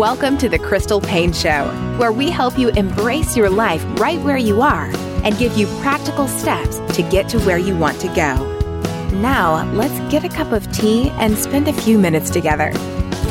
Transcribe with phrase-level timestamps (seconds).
[0.00, 1.66] Welcome to the Crystal Paine Show,
[1.98, 4.86] where we help you embrace your life right where you are
[5.24, 8.34] and give you practical steps to get to where you want to go.
[9.20, 12.70] Now, let's get a cup of tea and spend a few minutes together.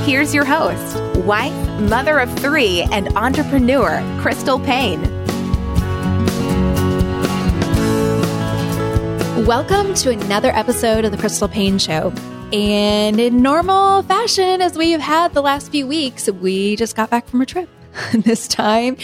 [0.04, 1.56] Here's your host, wife,
[1.90, 5.02] mother of three, and entrepreneur, Crystal Paine.
[9.44, 12.14] Welcome to another episode of the Crystal Paine Show.
[12.52, 17.12] And in normal fashion, as we have had the last few weeks, we just got
[17.12, 17.70] back from a trip.
[18.14, 18.98] this time,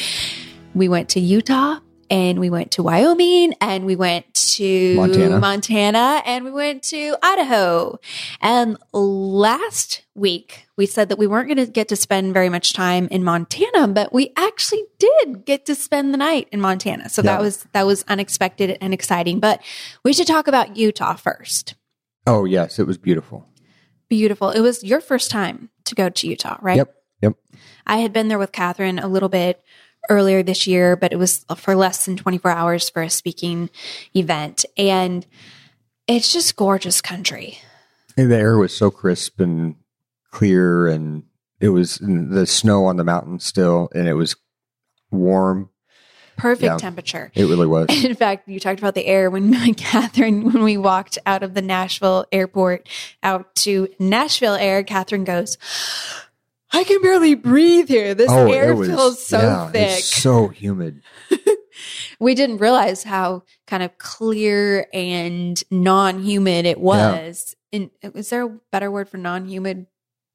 [0.73, 1.79] we went to Utah
[2.09, 5.39] and we went to Wyoming and we went to Montana.
[5.39, 7.99] Montana and we went to Idaho.
[8.41, 12.73] And last week, we said that we weren't going to get to spend very much
[12.73, 17.09] time in Montana, but we actually did get to spend the night in Montana.
[17.09, 17.33] So Yeah.
[17.33, 19.39] that was that was unexpected and exciting.
[19.39, 19.61] But
[20.03, 21.75] we should talk about Utah first.
[22.27, 23.45] Oh yes, it was beautiful.
[24.07, 24.49] Beautiful.
[24.51, 26.77] It was your first time to go to Utah, right?
[26.77, 26.95] Yep.
[27.21, 27.33] Yep.
[27.87, 29.61] I had been there with Catherine a little bit
[30.09, 33.69] earlier this year, but it was for less than 24 hours for a speaking
[34.15, 34.65] event.
[34.77, 35.25] And
[36.07, 37.57] it's just gorgeous country.
[38.17, 39.75] And the air was so crisp and
[40.31, 41.23] clear, and
[41.59, 44.35] it was the snow on the mountain still, and it was
[45.11, 45.69] warm.
[46.37, 46.77] Perfect Yeah.
[46.77, 47.31] temperature.
[47.35, 47.87] It really was.
[48.03, 51.61] In fact, you talked about the air when Catherine, when we walked out of the
[51.61, 52.87] Nashville airport
[53.23, 55.57] out to Nashville air, Catherine goes,
[56.71, 58.13] I can barely breathe here.
[58.13, 59.99] This oh, air was feels so yeah, thick.
[59.99, 61.01] It's so humid.
[62.19, 67.55] we didn't realize how kind of clear and non-humid it was.
[67.71, 69.87] And is there a better word for non-humid?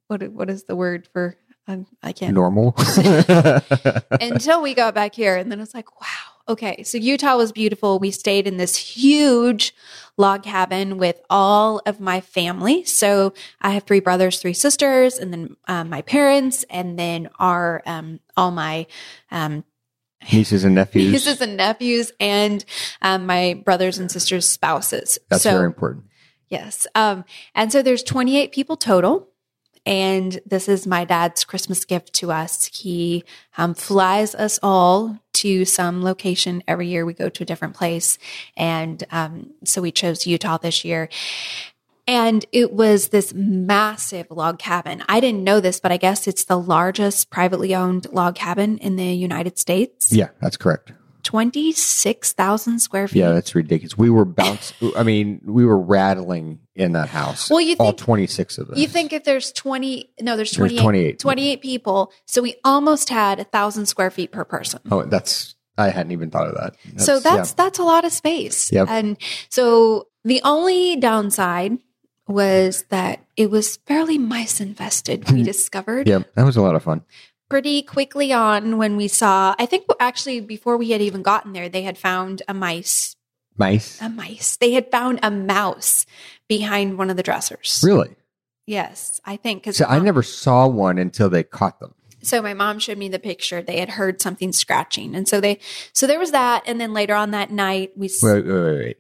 [0.09, 1.37] What what is the word for?
[1.71, 2.35] I, I can't.
[2.35, 2.75] Normal.
[4.21, 6.07] Until we got back here, and then it's like, wow.
[6.49, 8.01] Okay, so Utah was beautiful.
[8.01, 9.73] We stayed in this huge
[10.17, 12.83] log cabin with all of my family.
[12.83, 17.83] So I have three brothers, three sisters, and then um, my parents, and then our
[17.87, 18.87] um, all my
[19.31, 19.65] um,
[20.33, 21.13] Nieces and nephews.
[21.13, 22.65] nieces and nephews and
[23.01, 25.19] um, my brothers and sisters' spouses.
[25.29, 26.07] That's so, very important.
[26.49, 26.87] Yes.
[26.95, 29.30] Um, and so there's 28 people total.
[29.87, 32.67] And this is my dad's Christmas gift to us.
[32.67, 33.25] He
[33.57, 37.07] um, flies us all to some location every year.
[37.07, 38.19] We go to a different place.
[38.57, 41.09] And um, so we chose Utah this year.
[42.07, 45.03] And it was this massive log cabin.
[45.09, 48.97] I didn't know this, but I guess it's the largest privately owned log cabin in
[48.97, 50.13] the United States.
[50.13, 50.93] Yeah, that's correct.
[51.23, 53.19] 26,000 square feet.
[53.21, 53.97] Yeah, that's ridiculous.
[53.97, 54.73] We were bounce.
[54.97, 57.51] I mean, we were rattling in that house.
[57.51, 58.79] Well, you all twenty six of us.
[58.79, 61.19] You think if there's 20, no, there's There's 28, 28.
[61.19, 62.13] 28 people.
[62.27, 64.81] So we almost had a thousand square feet per person.
[64.91, 65.55] Oh, that's.
[65.79, 67.01] I hadn't even thought of that.
[67.01, 67.55] so that's, yeah.
[67.57, 68.71] that's a lot of space.
[68.71, 68.89] Yep.
[68.91, 69.17] And
[69.49, 71.79] so the only downside
[72.29, 76.83] was that it was fairly mice infested, we discovered Yeah, that was a lot of
[76.83, 77.03] fun.
[77.51, 81.69] Pretty quickly on when we saw, I think actually before we had even gotten there,
[81.69, 83.17] they had found a mice,
[83.59, 84.01] Mice.
[84.01, 84.57] a mice.
[84.57, 86.07] They had found a mouse
[86.49, 87.83] behind one of the dressers.
[87.85, 88.17] Really?
[88.67, 89.65] Yes, I think.
[89.65, 91.95] Cause So I never saw one until they caught them.
[92.23, 93.61] So my mom showed me the picture.
[93.63, 95.15] They had heard something scratching.
[95.15, 95.59] And so they,
[95.93, 96.63] so there was that.
[96.67, 98.97] And then later on that night, we, Wait, wait, wait, wait.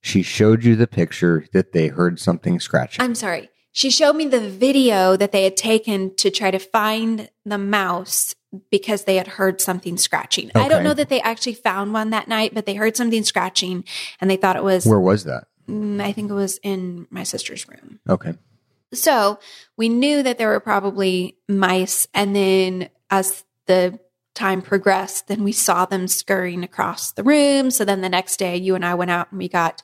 [0.00, 3.02] She showed you the picture that they heard something scratching.
[3.02, 3.50] I'm sorry.
[3.74, 8.32] She showed me the video that they had taken to try to find the mouse
[8.70, 10.52] because they had heard something scratching.
[10.54, 13.82] I don't know that they actually found one that night, but they heard something scratching
[14.20, 15.48] and they thought it was, Where was that?
[15.68, 17.98] mm, I think it was in my sister's room.
[18.08, 18.34] Okay.
[18.92, 19.40] So
[19.76, 22.06] we knew that there were probably mice.
[22.14, 23.98] And then as the
[24.36, 27.72] time progressed, then we saw them scurrying across the room.
[27.72, 29.82] So then the next day, you and I went out and we got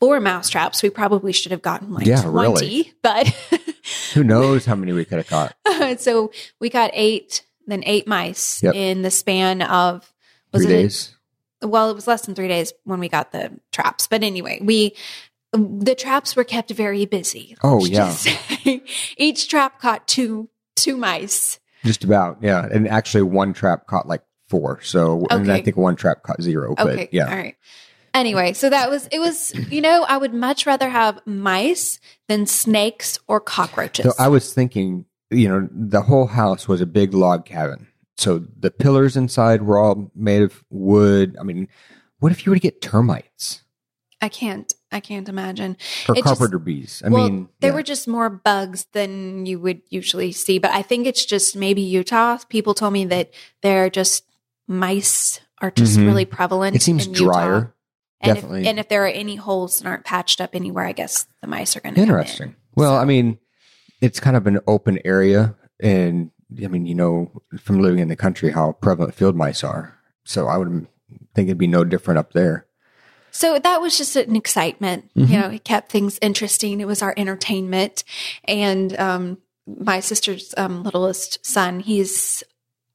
[0.00, 0.82] four mouse traps.
[0.82, 2.92] We probably should have gotten like Yeah, 20, really.
[3.02, 3.28] but
[4.14, 5.54] Who knows how many we could have caught?
[6.00, 8.74] so we got eight, then eight mice Yep.
[8.74, 10.12] in the span of
[10.52, 11.14] was Three it days.
[11.62, 14.06] well, it was less than three days when we got the traps.
[14.06, 14.94] But anyway, we
[15.52, 17.56] the traps were kept very busy.
[17.62, 18.14] Oh, yeah.
[19.16, 21.60] Each trap caught two two mice.
[21.84, 22.66] Just about, yeah.
[22.70, 24.80] And actually, one trap caught like four.
[24.82, 26.72] So, and I think one trap caught zero.
[26.78, 27.56] Okay, But yeah, all right.
[28.14, 29.18] Anyway, so that was it.
[29.18, 34.04] Was you know I would much rather have mice than snakes or cockroaches.
[34.06, 37.88] So I was thinking, you know, the whole house was a big log cabin.
[38.16, 41.36] So the pillars inside were all made of wood.
[41.40, 41.66] I mean,
[42.20, 43.60] what if you were to get termites
[44.22, 44.72] I can't.
[44.90, 45.76] I can't imagine.
[46.08, 47.02] or It just- carpenter bees?
[47.04, 47.74] I well, mean, there yeah.
[47.74, 51.82] were just more bugs than you would usually see, but I think it's just maybe
[51.82, 52.38] Utah.
[52.48, 54.24] People told me that there are just
[54.66, 56.06] mice are just Mhm.
[56.06, 56.74] really prevalent.
[56.76, 57.66] it seems in Utah.
[58.20, 58.62] And definitely.
[58.62, 61.46] If, and if there are any holes that aren't patched up anywhere, I guess the
[61.46, 62.00] mice are going to.
[62.00, 62.56] Be interesting.
[62.74, 63.38] Well, I mean,
[64.00, 66.30] it's kind of an open area, and
[66.62, 67.30] I mean, you know,
[67.60, 69.98] from living in the country, how prevalent field mice are.
[70.24, 70.86] So I would
[71.34, 72.66] think it'd be no different up there.
[73.30, 75.10] So that was just an excitement.
[75.16, 75.28] Mhm.
[75.28, 76.80] You know, it kept things interesting.
[76.80, 78.04] It was our entertainment.
[78.44, 82.44] And um, my sister's um, littlest son, he's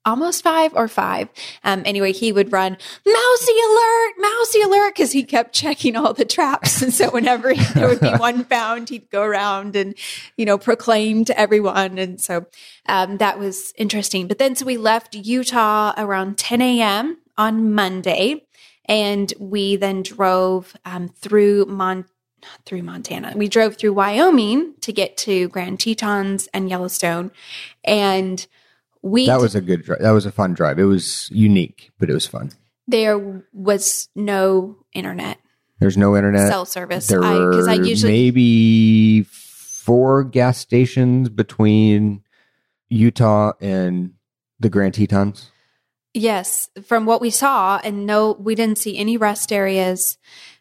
[0.09, 1.29] almost five or five.
[1.63, 6.25] Um, anyway, he would run, mousy alert, mousy alert, because he kept checking all the
[6.25, 6.81] traps.
[6.81, 9.95] And so whenever there would be one found, he'd go around and,
[10.37, 11.97] you know, proclaim to everyone.
[11.97, 12.47] And so
[12.87, 14.27] um, that was interesting.
[14.27, 17.19] But then, so we left Utah around 10 a.m.
[17.37, 18.45] on Monday
[18.85, 22.05] and we then drove um, through Mon
[22.41, 23.33] not through Montana.
[23.35, 27.31] We drove through Wyoming to get to Grand Tetons and Yellowstone,
[27.83, 28.47] and
[29.01, 29.99] we That was a good drive.
[30.01, 30.79] That was a fun drive.
[30.79, 32.51] It was unique, but it was fun.
[32.87, 35.37] there was no internet
[35.79, 36.49] There's no internet.
[36.49, 37.07] cell service.
[37.07, 42.21] There I were I usually maybe four gas stations between
[42.89, 44.13] Utah and
[44.59, 45.51] the Grand Tetons.
[46.13, 50.17] yes from what we saw, and no, we didn't see any rest areas.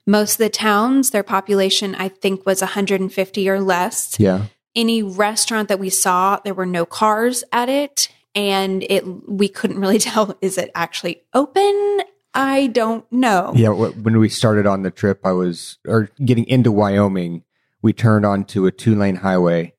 [0.06, 4.18] Most of the towns, their population, I think, was 150 or less.
[4.18, 4.46] Yeah.
[4.76, 8.08] any restaurant that we saw, there were no cars at it,
[8.38, 12.00] and it we couldn't really tell is it actually open.
[12.34, 13.52] I don't know.
[13.56, 13.70] Yeah.
[13.70, 17.42] When we started on the trip, I was, or getting into Wyoming,
[17.82, 19.74] we turned onto a two lane highway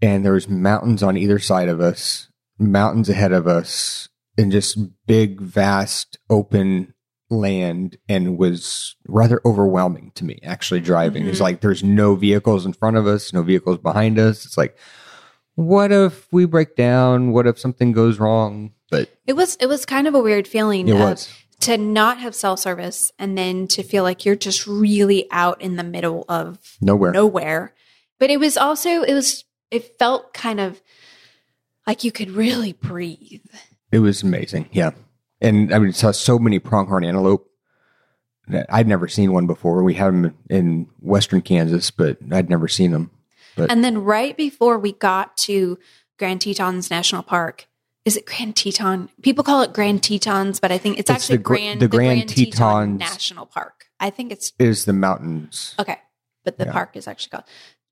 [0.00, 2.28] and there was mountains on either side of us,
[2.58, 4.08] mountains ahead of us,
[4.38, 6.94] and just big, vast, open
[7.30, 11.26] land and was rather overwhelming to me actually driving.
[11.26, 11.42] It's Mhm.
[11.42, 14.46] like there's no vehicles in front of us, no vehicles behind us.
[14.46, 14.78] It's like,
[15.58, 17.32] what if we break down?
[17.32, 18.72] What if something goes wrong?
[18.90, 21.28] But It was it was kind of a weird feeling it of- was.
[21.60, 25.74] to not have cell service and then to feel like you're just really out in
[25.74, 27.10] the middle of Nowhere.
[27.12, 27.74] nowhere.
[28.20, 30.80] But it was also it was it felt kind of
[31.88, 33.40] like you could really breathe.
[33.90, 34.68] It was amazing.
[34.72, 34.90] Yeah.
[35.40, 37.46] And I mean, saw so many pronghorn antelope.
[38.48, 39.82] that I'd never seen one before.
[39.82, 43.10] We have them in western Kansas, but I'd never seen them.
[43.68, 45.78] And then right before we got to
[46.18, 47.66] Grand Tetons National Park,
[48.04, 49.08] is it Grand Teton?
[49.22, 51.96] People call it Grand Tetons, but I think it's, It's actually the Grand the the
[51.96, 53.86] Grand Teton National Park.
[54.00, 55.98] I think it's is the mountains okay,
[56.44, 56.72] but the Yeah.
[56.72, 57.44] park is actually called.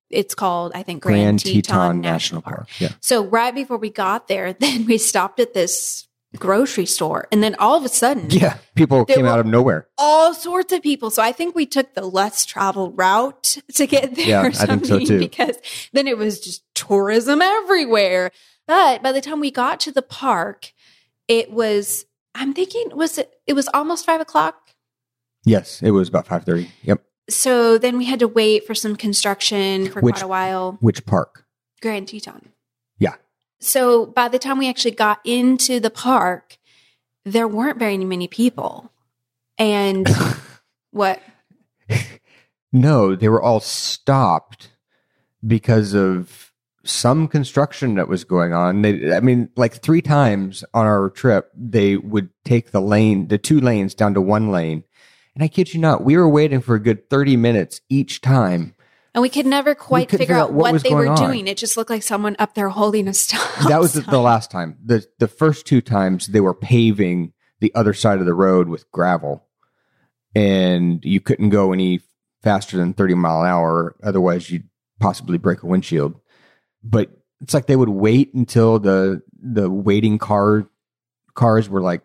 [0.09, 2.69] It's called I think Grand, Grand, Teton, Teton, National Park.
[2.79, 2.91] Yeah.
[3.01, 6.07] So right before we got there, then we stopped at this
[6.39, 8.59] grocery store, and then all of a sudden, Yeah.
[8.75, 9.89] People came out of nowhere.
[9.99, 11.11] all sorts of people.
[11.11, 14.85] So I think we took the less traveled route to get there Yeah, I think
[14.87, 15.19] so too.
[15.19, 15.57] because
[15.93, 18.31] then it was just tourism everywhere.
[18.67, 20.73] But by the time we got to the park,
[21.29, 24.71] it was, I'm thinking, was it, it was almost five o'clock.
[25.45, 25.81] Yes.
[25.83, 26.69] It was about 5.30.
[26.83, 27.03] Yep.
[27.31, 30.77] So then we had to wait for some construction for Which- quite a while.
[30.81, 31.45] Which park?
[31.83, 32.51] Grand Teton.
[32.99, 33.15] Yeah.
[33.67, 36.57] So by the time we actually got into the park,
[37.25, 38.93] there weren't very many people.
[39.59, 40.09] And
[40.93, 41.21] what?
[42.73, 44.71] No, they were all stopped
[45.45, 46.53] because of
[46.85, 48.83] some construction that was going on.
[48.83, 53.39] They, I mean, like three times on our trip, they would take the lane, the
[53.39, 54.85] two lanes down to one lane.
[55.35, 58.76] And I kid you not, we were waiting for a good 30 minutes each time.
[59.17, 61.17] And we could never quite couldn't figure figure out what what, they were on.
[61.17, 61.49] doing.
[61.49, 63.67] It just looked like someone up there holding a stop.
[63.67, 64.77] That was the, the last time.
[64.85, 68.91] The, the first two times they were paving the other side of the road with
[68.93, 69.43] gravel
[70.35, 72.03] and you couldn't go any
[72.43, 73.97] faster than 30 mile an hour.
[74.03, 74.69] Otherwise you'd
[75.01, 76.21] possibly break a windshield.
[76.85, 80.69] But it's like they would wait until the, the waiting car
[81.35, 82.03] cars were like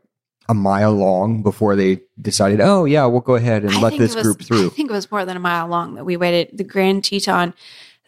[0.49, 4.15] a mile long before they decided, oh yeah, we'll go ahead and I let this
[4.15, 4.67] was- group through.
[4.67, 6.57] I think it was more than a mile long that we waited.
[6.57, 7.53] The Grand Teton,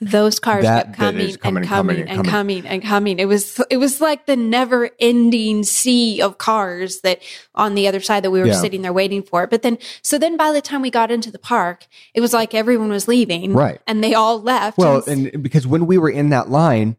[0.02, 2.66] those cars That kept bit coming, is coming and and coming coming and and coming
[2.68, 3.20] and coming.
[3.20, 7.22] It was it was like the never ending sea of cars that
[7.56, 8.60] on the other side that we were Yeah.
[8.60, 9.48] sitting there waiting for.
[9.48, 12.54] But then so then by the time we got into the park, it was like
[12.54, 13.80] everyone was leaving, Right.
[13.88, 14.78] And they all left.
[14.78, 16.98] Well, And- and because when we were in that line,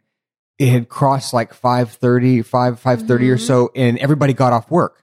[0.59, 3.41] it had crossed like 530, 5, 530 or Mhm.
[3.41, 5.03] so, and everybody got off work.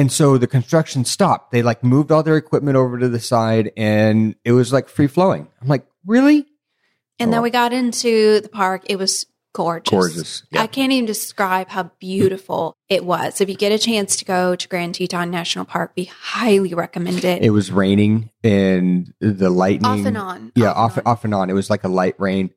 [0.00, 1.52] And so the construction stopped.
[1.52, 5.08] They like moved all their equipment over to the side and it was like free
[5.08, 5.46] flowing.
[5.60, 6.46] I'm like, really?
[7.18, 7.42] And then Oh.
[7.42, 8.84] we got into the park.
[8.86, 9.90] It was gorgeous.
[9.90, 10.62] Gorgeous, yeah.
[10.62, 13.42] I can't even describe how beautiful it was.
[13.42, 17.22] If you get a chance to go to Grand Teton National Park, we highly recommend
[17.24, 17.42] it.
[17.42, 19.90] It was raining and the lightning.
[20.00, 20.52] off and on.
[20.54, 21.02] Yeah, and off, on.
[21.04, 21.50] off and on.
[21.50, 22.50] It was like a light rain,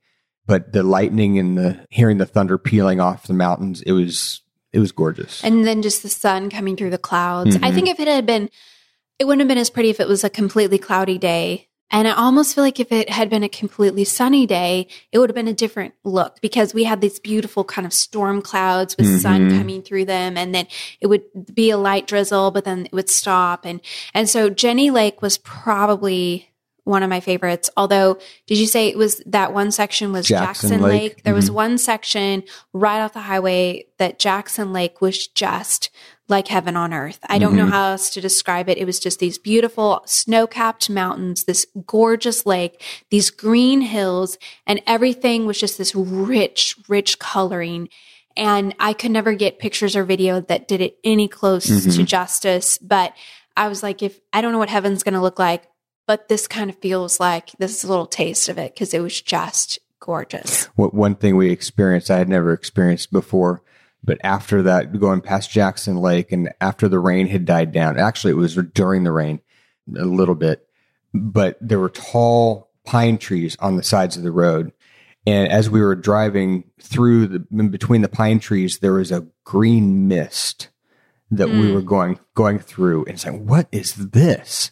[0.45, 4.42] but the lightning and the hearing the thunder peeling off the mountains, it was,
[4.73, 5.43] it was gorgeous.
[5.43, 7.55] And then just the sun coming through the clouds.
[7.57, 7.73] I Mhm.
[7.75, 8.49] think if it had been,
[9.19, 11.69] it wouldn't have been as pretty if it was a completely cloudy day.
[11.91, 15.29] And I almost feel like if it had been a completely sunny day, it would
[15.29, 19.21] have been a different look because we had these beautiful kind of storm clouds with
[19.21, 19.57] sun Mhm.
[19.59, 20.35] coming through them.
[20.35, 20.65] And then
[20.99, 21.21] it would
[21.53, 23.63] be a light drizzle, but then it would stop.
[23.63, 23.79] And,
[24.15, 26.49] and so Jenny Lake was probably
[26.83, 27.69] one of my favorites.
[27.77, 31.01] Although, did you say it was that one section was Jackson Jackson, Lake?
[31.01, 31.23] Lake?
[31.23, 31.53] There was Mhm.
[31.53, 35.89] one section right off the highway that Jackson Lake was just
[36.29, 37.19] like heaven on earth.
[37.29, 37.71] I don't know Mhm.
[37.71, 38.77] how else to describe it.
[38.77, 44.81] It was just these beautiful snow capped mountains, this gorgeous lake, these green hills, and
[44.87, 47.89] everything was just this rich, rich coloring.
[48.35, 52.05] And I could never get pictures or video that did it any close to Mhm.
[52.05, 52.77] justice.
[52.79, 53.13] But
[53.55, 55.63] I was like, if I don't know what heaven's going to look like,
[56.07, 59.01] but this kind of feels like this is a little taste of it because it
[59.01, 60.65] was just gorgeous.
[60.75, 63.61] what one thing we experienced I had never experienced before.
[64.05, 68.31] But after that, going past Jackson Lake and after the rain had died down, actually
[68.31, 69.39] it was during the rain
[69.97, 70.67] a little bit,
[71.13, 74.73] but there were tall pine trees on the sides of the road.
[75.25, 80.09] And as we were driving through the between the pine trees, there was a green
[80.09, 80.67] mist
[81.31, 81.73] that we Mm.
[81.73, 83.05] were going going through.
[83.05, 84.71] And it's like, what is this?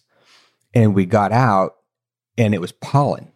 [0.73, 1.75] And we got out
[2.37, 3.31] and it was pollen.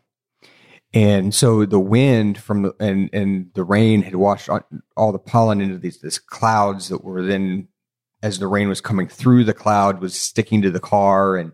[0.93, 4.49] And so the wind from the and and the rain had washed
[4.95, 7.67] all the pollen into these this clouds that were then
[8.23, 11.51] as the rain was coming through the cloud was sticking to the car and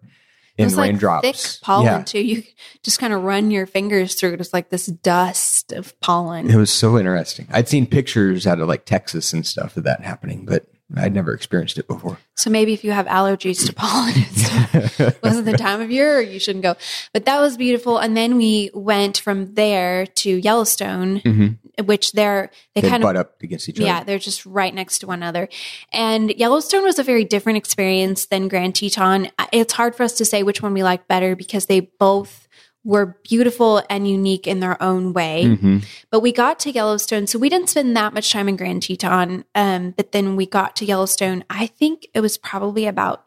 [0.57, 1.27] in like raindrops.
[1.27, 2.03] thick pollen yeah.
[2.03, 2.21] too.
[2.21, 2.43] You
[2.83, 4.41] just kind of run your fingers through it.
[4.41, 6.50] It's like this dust of pollen.
[6.50, 7.47] It was so interesting.
[7.51, 10.67] I'd seen pictures out of like Texas and stuff of that happening, but
[10.98, 12.17] I'd never experienced it before.
[12.36, 14.13] So maybe if you have allergies to pollen,
[15.07, 16.75] it wasn't the time of year, you shouldn't go.
[17.13, 17.98] But that was beautiful.
[17.98, 21.57] And then we went from there to Yellowstone, Mhm.
[21.86, 23.86] which they're they They kind butt of up against each other.
[23.86, 25.48] yeah, they're just right next to one another.
[25.93, 29.29] And Yellowstone was a very different experience than Grand Teton.
[29.51, 32.48] It's hard for us to say which one we like better because they both
[32.83, 35.43] were beautiful and unique in their own way.
[35.45, 35.83] Mhm.
[36.09, 39.45] But we got to Yellowstone, so we didn't spend that much time in Grand Teton.
[39.53, 41.43] Um, but then we got to Yellowstone.
[41.50, 43.25] I think it was probably about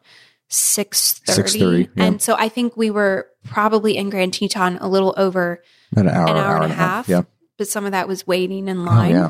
[0.49, 2.03] six thirty, 6:30, yeah.
[2.03, 5.61] and so I think we were probably in Grand Teton a little over
[5.95, 7.07] an hour, an hour, and a half.
[7.09, 7.21] Yeah.
[7.57, 9.11] But some of that was waiting in Oh, line.
[9.11, 9.29] yeah.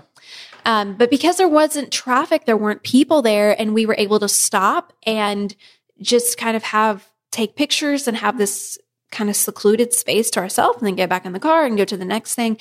[0.65, 4.27] Um, but because there wasn't traffic, there weren't people there, and we were able to
[4.27, 5.55] stop and
[6.01, 8.79] just kind of have take pictures and have this
[9.15, 11.85] kind of secluded space to ourselves, and then get back in the car and go
[11.85, 12.57] to the next thing.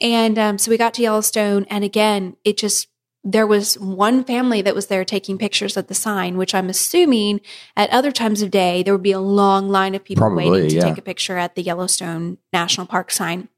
[0.00, 2.88] And um, so we got to Yellowstone, and again, it just
[3.24, 7.40] there was one family that was there taking pictures at the sign, which I'm assuming
[7.76, 10.70] at other times of day there would be a long line of people Probably, waiting
[10.70, 10.82] to yeah.
[10.82, 13.48] take a picture at the Yellowstone National Park sign.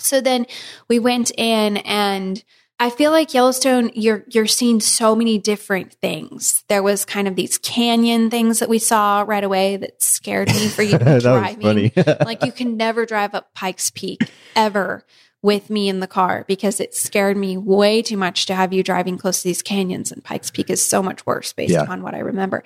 [0.00, 0.46] So then
[0.88, 2.42] we went in and
[2.84, 6.64] I feel like Yellowstone, you're you're seeing so many different things.
[6.68, 10.68] There was kind of these canyon things that we saw right away that scared me
[10.68, 11.62] for you to be was driving.
[11.62, 11.92] funny.
[12.26, 15.06] like you can never drive up Pikes Peak ever
[15.40, 18.82] with me in the car because it scared me way too much to have you
[18.82, 21.82] driving close to these canyons and Pikes Peak is so much worse based Yeah.
[21.84, 22.62] upon what I remember.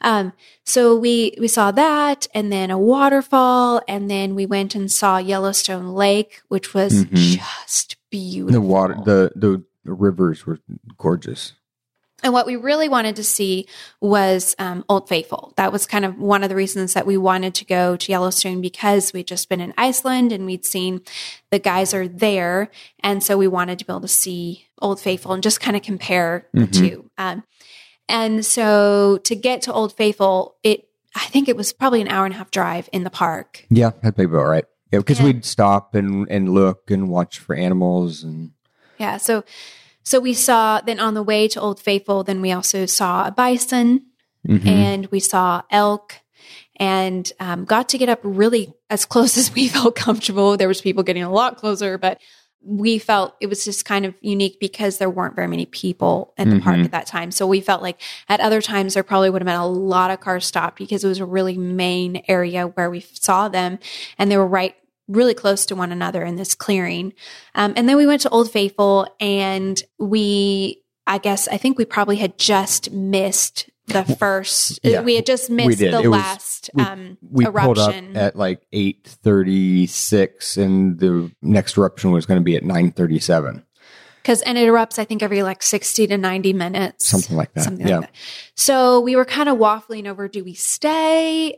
[0.00, 0.32] Um,
[0.64, 5.18] so we we saw that and then a waterfall and then we went and saw
[5.18, 7.38] Yellowstone Lake, which was Mhm.
[7.38, 8.52] just beautiful.
[8.52, 10.58] The water, the the rivers were
[10.98, 11.54] gorgeous.
[12.22, 13.66] And what we really wanted to see
[14.02, 15.54] was um, Old Faithful.
[15.56, 18.60] That was kind of one of the reasons that we wanted to go to Yellowstone
[18.60, 21.00] because we'd just been in Iceland and we'd seen
[21.50, 22.68] the geyser there.
[23.02, 25.82] And so we wanted to be able to see Old Faithful and just kind of
[25.82, 26.72] compare the Mhm.
[26.74, 27.10] two.
[27.16, 27.42] Um,
[28.06, 32.24] and so to get to Old Faithful, it I think it was probably an hour
[32.26, 33.64] and a half drive in the park.
[33.70, 34.64] Yeah, that'd be about right.
[34.92, 35.26] Yeah, because Yeah.
[35.26, 38.50] we'd stop and and look and watch for animals and
[38.98, 39.16] Yeah.
[39.18, 39.44] So
[40.02, 43.30] so we saw then on the way to Old Faithful, then we also saw a
[43.30, 44.06] bison
[44.48, 44.66] Mhm.
[44.66, 46.14] and we saw elk
[46.76, 50.56] and um, got to get up really as close as we felt comfortable.
[50.56, 52.18] There was people getting a lot closer, but
[52.62, 56.48] we felt it was just kind of unique because there weren't very many people at
[56.50, 56.84] the park Mhm.
[56.86, 57.30] at that time.
[57.30, 60.20] So we felt like at other times there probably would have been a lot of
[60.20, 63.78] cars stopped because it was a really main area where we saw them
[64.18, 64.74] and they were right
[65.10, 67.12] really close to one another in this clearing.
[67.54, 71.84] Um, and then we went to Old Faithful and we, I guess, I think we
[71.84, 76.70] probably had just missed the first, Yeah, we had just missed the It was- last
[76.74, 78.16] we- um, we eruption.
[78.16, 82.92] at like eight thirty six, and the next eruption was going to be at nine
[82.92, 83.64] thirty seven,
[84.22, 87.08] Cause, and it erupts, I think, every like 60 to 90 minutes.
[87.08, 87.64] something like that.
[87.64, 87.98] Something yeah.
[88.00, 88.16] like that.
[88.54, 91.56] So we were kind of waffling over do we stay?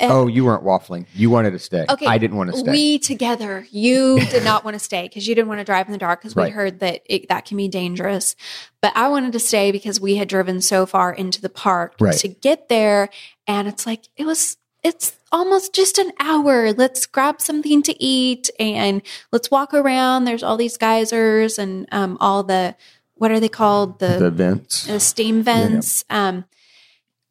[0.00, 1.06] And Oh, you weren't waffling.
[1.14, 1.86] You wanted to stay.
[1.88, 2.70] Okay, I didn't want to stay.
[2.70, 5.92] We together, you did not want to stay because you didn't want to drive in
[5.92, 8.34] the dark because we heard that it, that can be dangerous.
[8.82, 12.16] But I wanted to stay because we had driven so far into the park Right.
[12.18, 13.08] to get there,
[13.46, 14.56] and it's like it was.
[14.82, 16.72] It's almost just an hour.
[16.74, 19.00] Let's grab something to eat and
[19.32, 20.24] let's walk around.
[20.26, 22.74] There's all these geysers and um, all the
[23.14, 23.98] what are they called?
[24.00, 24.86] the vents.
[24.90, 26.04] uh, steam vents.
[26.10, 26.44] Um,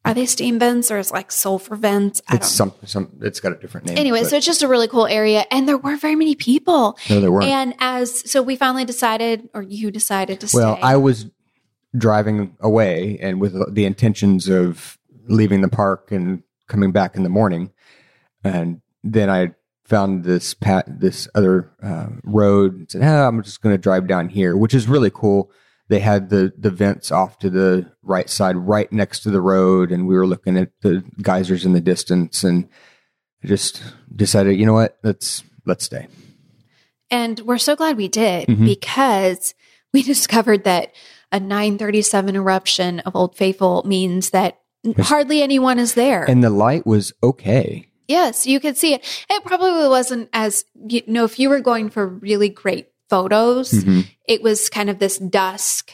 [0.04, 2.20] are they steam vents or is it like sulfur vents?
[2.28, 3.10] I It's some some.
[3.22, 3.96] It's got a different name.
[3.98, 6.98] Anyway, but- so it's just a really cool area, and there weren't very many people.
[7.08, 7.46] no, there weren't.
[7.46, 10.82] And as so, we finally decided, or you decided to Well, stay.
[10.82, 11.26] I was
[11.96, 17.28] driving away and with the intentions of leaving the park and coming back in the
[17.28, 17.70] morning,
[18.42, 23.62] and then I found this pat this other uh, road and said, "Ah, "I'm just
[23.62, 25.50] going to drive down here," which is really cool.
[25.88, 29.92] They had the the vents off to the right side, right next to the road,
[29.92, 32.68] and we were looking at the geysers in the distance, and
[33.42, 33.82] I just
[34.14, 36.06] decided, you know what, let's let's stay.
[37.10, 38.64] and we're so glad we did Mhm.
[38.64, 39.54] because
[39.92, 40.92] we discovered that
[41.30, 44.58] a 937 eruption of Old Faithful means that
[44.98, 46.24] hardly anyone is there.
[46.24, 47.88] And the light was okay.
[48.08, 49.24] Yes, you could see it.
[49.30, 54.06] It probably wasn't as you know if you were going for really great photos, Mhm.
[54.26, 55.92] it was kind of this dusk,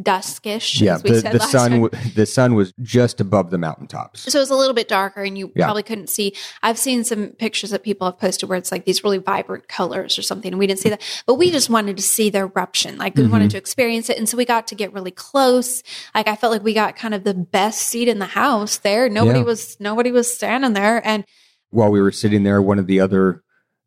[0.00, 0.80] duskish.
[0.80, 4.20] Yeah, the, said the sun w- the sun was just above the mountaintops.
[4.32, 5.64] So it was a little bit darker, and you Yeah.
[5.66, 6.32] probably couldn't see.
[6.62, 10.18] I've seen some pictures that people have posted where it's like these really vibrant colors
[10.18, 11.02] or something, and we didn't see that.
[11.26, 13.32] But we just wanted to see the eruption, like we Mm-hmm.
[13.32, 15.82] wanted to experience it, and so we got to get really close.
[16.14, 19.08] Like I felt like we got kind of the best seat in the house there.
[19.08, 19.44] Nobody Yeah.
[19.44, 21.24] was nobody was standing there, and
[21.72, 23.42] While we were sitting there, one of the other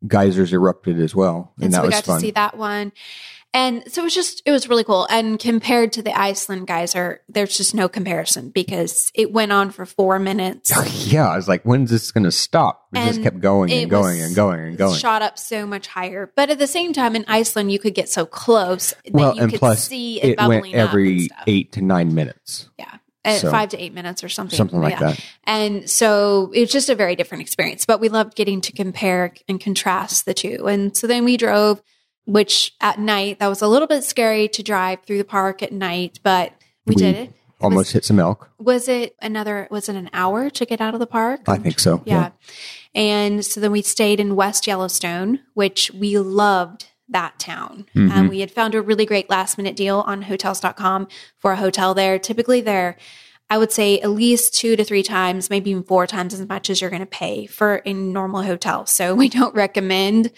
[0.06, 2.16] geysers erupted as well, and, and so we was got fun.
[2.16, 2.92] to see that one.
[3.54, 5.06] And so it was just, it was really cool.
[5.08, 9.86] And compared to the Iceland geyser, there's just no comparison because it went on for
[9.86, 10.72] four minutes.
[11.06, 12.88] yeah, I was like, when's this going to stop?
[12.92, 14.96] It just kept going and going and going and going.
[14.96, 16.32] It shot up so much higher.
[16.34, 19.42] But at the same time, in Iceland, you could get so close that well, you
[19.42, 22.68] and could plus, see it, it bubbling went up and every eight to nine minutes,
[22.76, 22.96] Yeah.
[23.24, 24.56] At So- five to eight minutes or something.
[24.56, 25.12] something like Yeah.
[25.12, 25.20] that.
[25.44, 29.32] And so it was just a very different experience, but we loved getting to compare
[29.48, 30.66] and contrast the two.
[30.68, 31.82] And so then we drove,
[32.26, 35.72] which at night, that was a little bit scary to drive through the park at
[35.72, 36.52] night, but
[36.86, 37.32] we, We did it.
[37.60, 38.50] Almost hit some elk.
[38.58, 41.40] Was it another, was it an hour to get out of the park?
[41.48, 42.02] I think so.
[42.04, 42.30] Yeah.
[42.94, 47.86] And so then we stayed in West Yellowstone, which we loved that town.
[47.94, 48.10] Mm-hmm.
[48.18, 51.94] Um, we had found a really great last minute deal on hotels.com for a hotel
[51.94, 52.18] there.
[52.18, 52.96] Typically, there,
[53.50, 56.70] I would say at least two to three times, maybe even four times as much
[56.70, 58.86] as you're going to pay for a normal hotel.
[58.86, 60.32] So we don't recommend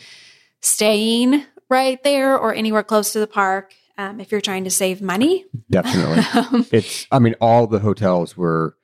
[0.61, 5.01] staying right there or anywhere close to the park um, if you're trying to save
[5.01, 5.45] money.
[5.71, 6.25] Definitely.
[6.53, 7.07] Um, it's.
[7.11, 8.77] I mean, all the hotels were,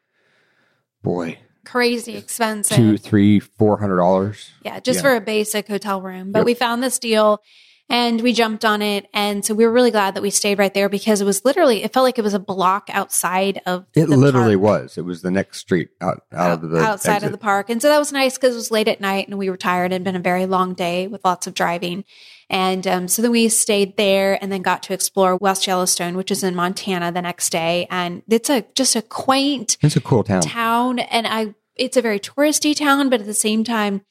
[1.02, 2.76] boy, crazy expensive.
[2.76, 4.50] two, three, four hundred dollars.
[4.64, 5.02] Yeah, just Yeah.
[5.02, 6.32] for a basic hotel room.
[6.32, 6.46] But Yep.
[6.46, 7.42] we found this deal
[7.88, 9.06] and we jumped on it.
[9.12, 11.82] And so we were really glad that we stayed right there because it was literally,
[11.84, 14.82] it felt like it was a block outside of It literally park.
[14.82, 14.98] was.
[14.98, 17.26] It was the next street out out of the outside exit.
[17.26, 17.68] of the park.
[17.68, 19.92] And so that was nice because it was late at night and we were tired.
[19.92, 22.04] It had been a very long day with lots of driving.
[22.48, 26.30] And um, so then we stayed there and then got to explore West Yellowstone, which
[26.30, 27.86] is in Montana the next day.
[27.90, 30.42] And it's a just a quaint It's a cool town.
[30.42, 34.02] town and I it's a very touristy town, but at the same time,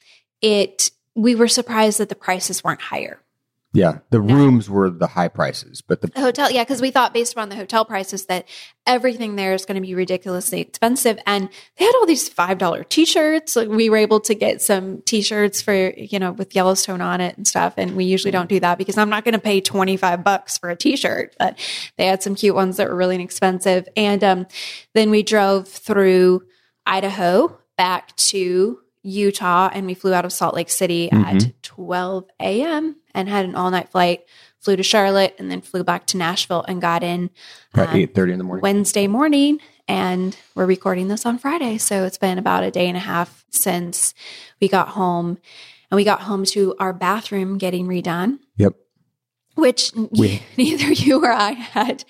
[0.41, 3.21] it we were surprised that the prices weren't higher.
[3.73, 7.31] Yeah, the rooms were the high prices, but the hotel, yeah, because we thought based
[7.31, 8.45] upon the hotel prices that
[8.85, 11.17] everything there is going to be ridiculously expensive.
[11.25, 13.55] And they had all these $5 t shirts.
[13.55, 17.21] Like we were able to get some t shirts for, you know, with Yellowstone on
[17.21, 17.75] it and stuff.
[17.77, 20.69] And we usually don't do that because I'm not going to pay 25 bucks for
[20.69, 21.57] a t shirt, but
[21.97, 23.87] they had some cute ones that were really inexpensive.
[23.95, 24.47] And um,
[24.95, 26.43] then we drove through
[26.85, 32.97] Idaho back to Utah and we flew out of Salt Lake City at 12 a.m.
[33.13, 34.25] and had an all night flight.
[34.59, 37.31] Flew to Charlotte and then flew back to Nashville and got in
[37.73, 38.61] at um, eight thirty in the morning.
[38.61, 39.59] Wednesday morning.
[39.87, 41.77] And we're recording this on Friday.
[41.79, 44.13] So it's been about a day and a half since
[44.61, 45.39] we got home.
[45.89, 48.75] And we got home to our bathroom getting redone yep.
[49.55, 52.05] which We- neither you or I had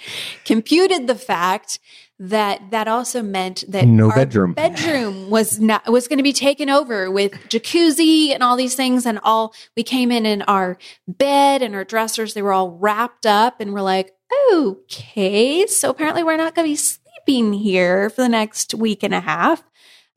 [0.45, 1.79] computed the fact
[2.23, 4.53] that that also meant that No our bedroom.
[4.53, 9.07] bedroom was not was going to be taken over with jacuzzi and all these things
[9.07, 13.25] and all we came in in our bed and our dressers they were all wrapped
[13.25, 14.13] up and we're like
[14.53, 19.13] okay so apparently we're not going to be sleeping here for the next week and
[19.13, 19.63] a half.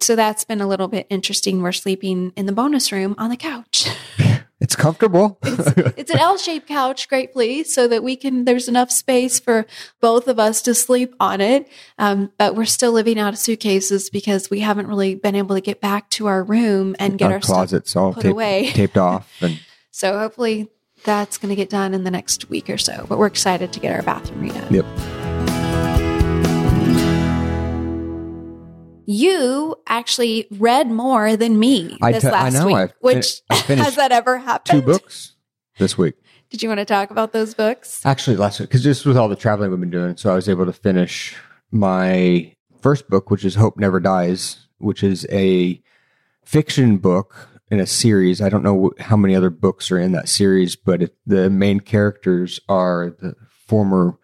[0.00, 1.62] So that's been a little bit interesting.
[1.62, 3.88] We're sleeping in the bonus room on the couch
[4.60, 5.38] It's comfortable.
[5.42, 8.44] it's an L-shaped couch, gratefully, so that we can.
[8.44, 9.66] There's enough space for
[10.00, 11.68] both of us to sleep on it.
[11.98, 15.60] Um, but we're still living out of suitcases because we haven't really been able to
[15.60, 18.70] get back to our room and get Our our closets all put taped, away.
[18.70, 20.68] taped off, and So hopefully
[21.02, 23.04] that's going to get done in the next week or so.
[23.08, 24.70] But we're excited to get our bathroom redone.
[24.70, 25.23] yep.
[29.06, 32.96] You actually read more than me I this te- I last know, week, I fin-
[33.00, 34.80] which has that ever happened?
[34.82, 35.34] Two books
[35.78, 36.14] this week.
[36.50, 38.04] Did you want to talk about those books?
[38.04, 40.48] Actually, last week because just with all the traveling we've been doing, so I was
[40.48, 41.34] able to finish
[41.70, 45.82] my first book, which is Hope Never Dies, which is a
[46.44, 48.40] fiction book in a series.
[48.40, 51.80] I don't know how many other books are in that series, but it, the main
[51.80, 54.18] characters are the former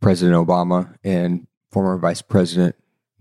[0.00, 2.76] President Obama and former Vice President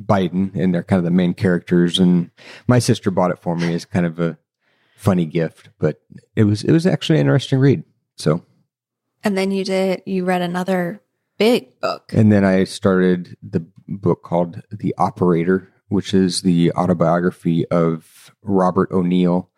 [0.05, 1.99] Biden, and they're kind of the main characters.
[1.99, 2.31] And
[2.67, 4.37] my sister bought it for me as kind of a
[4.95, 6.01] funny gift, but
[6.35, 7.83] it was it was actually an interesting read.
[8.15, 8.43] So.
[9.23, 10.03] And then you did.
[10.05, 11.01] You read another
[11.37, 12.11] big book.
[12.13, 18.91] And then I started the book called The Operator, which is the autobiography of Robert
[18.91, 19.49] O'Neill,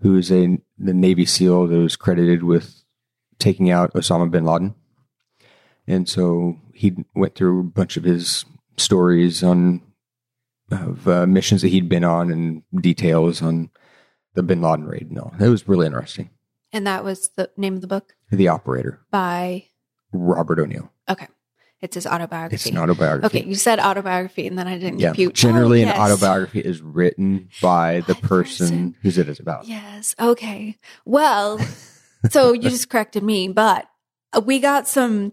[0.00, 2.82] who is a the Navy SEAL that was credited with
[3.38, 4.74] taking out Osama bin Laden.
[5.86, 8.44] And so he went through a bunch of his
[8.76, 9.82] stories on
[10.72, 13.70] of uh, missions that he'd been on and details on
[14.34, 15.34] the bin Laden raid and all.
[15.40, 16.30] It was really interesting.
[16.72, 19.64] And that was the name of the book The Operator, by,
[20.12, 20.90] Robert O'Neill.
[21.08, 21.26] okay.
[21.80, 22.54] It's his autobiography.
[22.54, 23.38] It's an autobiography.
[23.40, 25.08] Okay, you said autobiography and then I didn't Yeah.
[25.08, 25.34] compute.
[25.34, 28.94] Generally, Oh, an autobiography is written by the By the person, person.
[29.02, 29.66] whose it is about.
[29.66, 30.14] Yes.
[30.20, 30.78] Okay.
[31.04, 31.58] Well,
[32.30, 33.88] so you just corrected me, but
[34.44, 35.32] we got some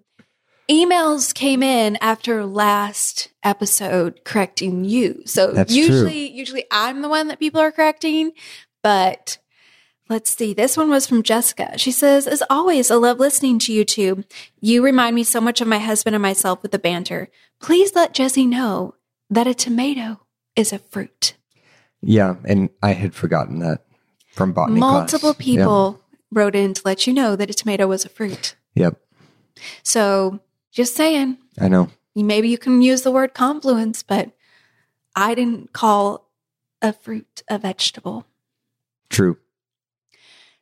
[0.70, 5.22] emails came in after last episode correcting you.
[5.26, 8.32] So That's usually, usually I'm the one that people are correcting,
[8.84, 9.38] but
[10.10, 10.54] let's see.
[10.54, 11.78] This one was from Jessica.
[11.78, 14.24] She says, as always, I love listening to you two.
[14.60, 17.30] You remind me so much of my husband and myself with the banter.
[17.60, 18.96] Please let Jesse know
[19.30, 20.22] that a tomato
[20.56, 21.36] is a fruit.
[22.02, 23.86] Yeah, and I had forgotten that
[24.32, 25.12] from botany class.
[25.12, 25.46] Multiple Yeah.
[25.56, 26.02] people
[26.32, 28.56] wrote in to let you know that a tomato was a fruit.
[28.76, 29.00] Yep,
[29.84, 30.40] So
[30.72, 31.90] just saying, I know.
[32.16, 34.32] maybe you can use the word confluence, but
[35.16, 36.30] I didn't call
[36.82, 38.26] a fruit a vegetable.
[39.10, 39.38] True.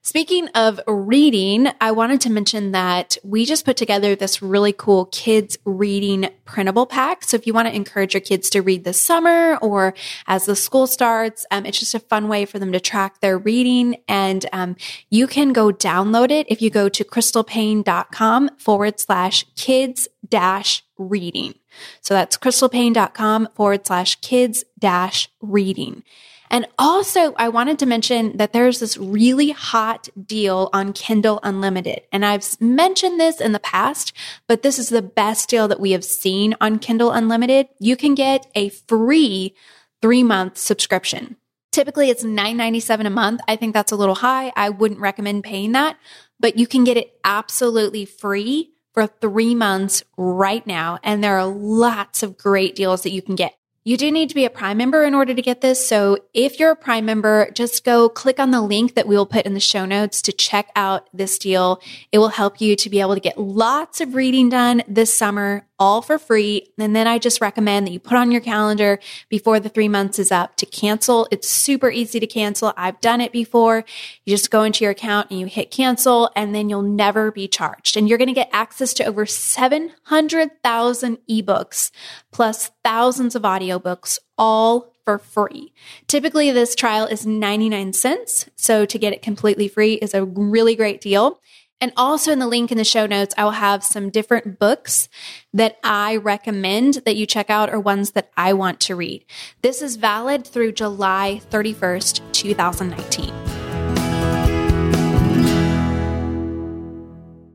[0.08, 5.08] Speaking of reading, I wanted to mention that we just put together this really cool
[5.08, 7.26] kids reading printable pack.
[7.26, 9.94] So if you want to encourage your kids to read this summer or
[10.26, 13.38] as the school starts, um, it's just a fun way for them to track their
[13.38, 13.98] reading.
[14.08, 14.78] And um,
[15.10, 21.56] you can go download it if you go to crystalpaine.com forward slash kids dash reading.
[22.00, 26.04] So that's crystalpaine.com forward slash kids dash reading.
[26.50, 32.02] And also, I wanted to mention that there's this really hot deal on Kindle Unlimited.
[32.12, 34.14] And I've mentioned this in the past,
[34.48, 37.68] but this is the best deal that we have seen on Kindle Unlimited.
[37.80, 39.56] You can get a free
[40.02, 41.38] three month subscription.
[41.72, 43.42] Typically it's $9.97 a month.
[43.48, 44.52] I think that's a little high.
[44.56, 45.98] I wouldn't recommend paying that,
[46.40, 50.98] but you can get it absolutely free for three months right now.
[51.04, 53.54] And there are lots of great deals that you can get.
[53.88, 55.88] You do need to be a Prime member in order to get this.
[55.88, 59.26] So if you're a Prime member, just go click on the link that we will
[59.26, 61.82] put in the show notes to check out this deal.
[62.12, 65.67] It will help you to be able to get lots of reading done this summer
[65.80, 66.72] all for free.
[66.78, 70.20] And then I just recommend that you put on your calendar before the three months
[70.20, 71.28] is up to cancel.
[71.32, 72.74] It's super easy to cancel.
[72.78, 73.86] I've done it before.
[74.26, 77.48] You just go into your account and you hit cancel and then you'll never be
[77.48, 77.98] charged.
[77.98, 81.92] And you're going to get access to over 700,000 ebooks
[82.32, 85.74] plus thousands of audiobooks all for free.
[86.08, 88.50] Typically, this trial is 99 cents.
[88.56, 91.40] So to get it completely free is a really great deal.
[91.80, 95.10] And also in the link in the show notes, I will have some different books
[95.54, 99.24] that I recommend that you check out or ones that I want to read.
[99.62, 103.32] This is valid through July 31st, 2019.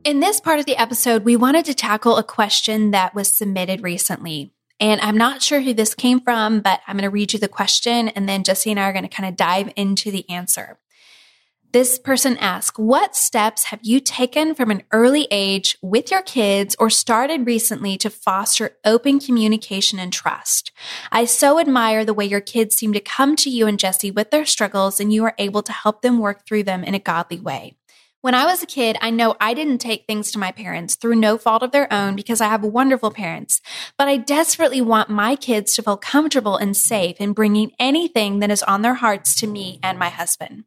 [0.05, 3.83] In this part of the episode, we wanted to tackle a question that was submitted
[3.83, 4.53] recently.
[4.79, 7.49] And I'm not sure who this came from, but I'm going to read you the
[7.49, 10.79] question and then Jesse and I are going to kind of dive into the answer.
[11.73, 16.77] This person asks, what steps have you taken from an early age with your kids
[16.79, 20.71] or started recently to foster open communication and trust?
[21.11, 24.31] I so admire the way your kids seem to come to you and Jesse with
[24.31, 27.41] their struggles and you are able to help them work through them in a godly
[27.41, 27.79] way.
[28.21, 31.17] When I was a kid, I know I didn't take things to my parents through
[31.17, 33.63] no fault of their own because I have wonderful parents,
[33.97, 38.51] but I desperately want my kids to feel comfortable and safe in bringing anything that
[38.51, 40.65] is on their hearts to me and my husband.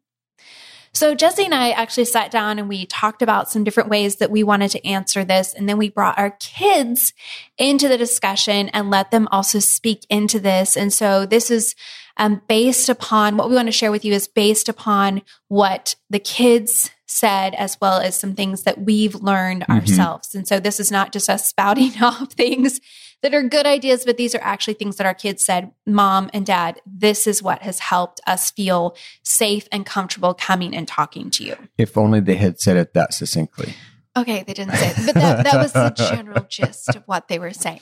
[0.95, 4.31] So Jesse and I actually sat down and we talked about some different ways that
[4.31, 5.53] we wanted to answer this.
[5.53, 7.13] And then we brought our kids
[7.57, 10.77] into the discussion and let them also speak into this.
[10.77, 11.75] And so this is
[12.15, 16.19] um, based upon what we want to share with you is based upon what the
[16.19, 19.73] kids said, as well as some things that we've learned mm-hmm.
[19.73, 20.33] ourselves.
[20.33, 22.79] And so this is not just us spouting off things
[23.21, 26.45] that are good ideas, but these are actually things that our kids said, Mom and
[26.45, 31.43] Dad, this is what has helped us feel safe and comfortable coming and talking to
[31.43, 31.55] you.
[31.77, 33.73] If only they had said it that succinctly.
[34.17, 37.37] Okay, they didn't say it, but that, that was the general gist of what they
[37.37, 37.81] were saying.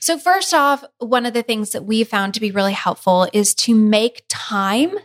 [0.00, 3.54] So, first off, one of the things that we found to be really helpful is
[3.56, 4.98] to make time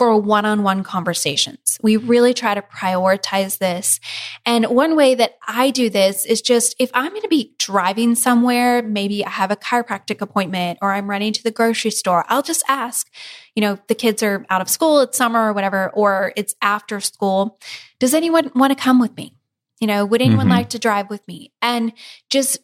[0.00, 1.76] for one on one conversations.
[1.82, 4.00] We really try to prioritize this.
[4.46, 8.14] And one way that I do this is just if I'm going to be driving
[8.14, 12.40] somewhere, maybe I have a chiropractic appointment or I'm running to the grocery store, I'll
[12.40, 13.10] just ask,
[13.54, 16.98] you know, the kids are out of school, it's summer or whatever, or it's after
[17.00, 17.58] school.
[17.98, 19.36] Does anyone want to come with me?
[19.80, 20.56] You know, would anyone mm-hmm.
[20.56, 21.52] like to drive with me?
[21.60, 21.92] And
[22.30, 22.56] just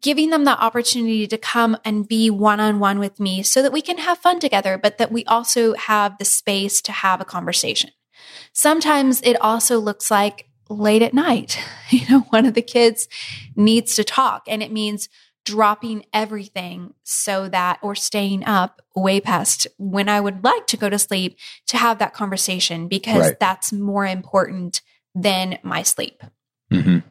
[0.00, 3.72] giving them the opportunity to come and be one on one with me so that
[3.72, 7.24] we can have fun together, but that we also have the space to have a
[7.24, 7.90] conversation.
[8.52, 11.58] Sometimes it also looks like late at night.
[11.90, 13.06] You know, one of the kids
[13.54, 15.08] needs to talk, and it means
[15.44, 20.88] dropping everything so that, or staying up way past when I would like to go
[20.88, 23.38] to sleep to have that conversation because right.
[23.38, 24.80] that's more important
[25.14, 26.20] than my sleep.
[26.72, 27.03] Mm-hmm.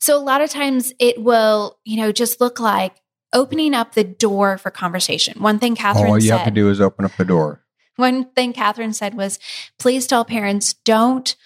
[0.00, 2.96] So a lot of times it will, you know, just look like
[3.32, 5.40] opening up the door for conversation.
[5.40, 7.64] One thing Catherine All you said, have to do is open up the door.
[7.96, 9.38] One thing Catherine said was,
[9.78, 11.36] please tell parents don't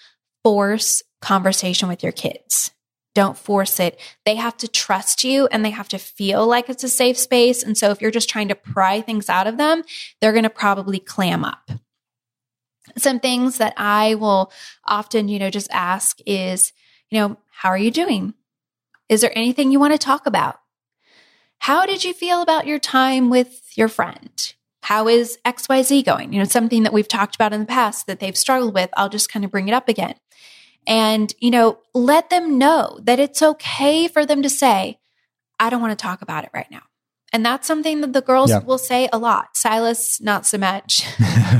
[0.43, 2.71] force conversation with your kids.
[3.13, 3.99] Don't force it.
[4.25, 7.63] They have to trust you and they have to feel like it's a safe space.
[7.63, 9.83] And so if you're just trying to pry things out of them,
[10.21, 11.71] they're going to probably clam up.
[12.97, 14.51] Some things that I will
[14.85, 16.71] often, you know, just ask is,
[17.09, 18.33] you know, how are you doing?
[19.09, 20.59] Is there anything you want to talk about?
[21.59, 24.53] How did you feel about your time with your friend?
[24.81, 26.33] How is XYZ going?
[26.33, 28.89] You know, something that we've talked about in the past that they've struggled with.
[28.95, 30.15] I'll just kind of bring it up again.
[30.87, 34.99] And, you know, let them know that it's okay for them to say,
[35.59, 36.83] I don't want to talk about it right now.
[37.33, 38.59] And that's something that the girls yeah.
[38.59, 39.57] will say a lot.
[39.57, 41.05] Silas, not so much.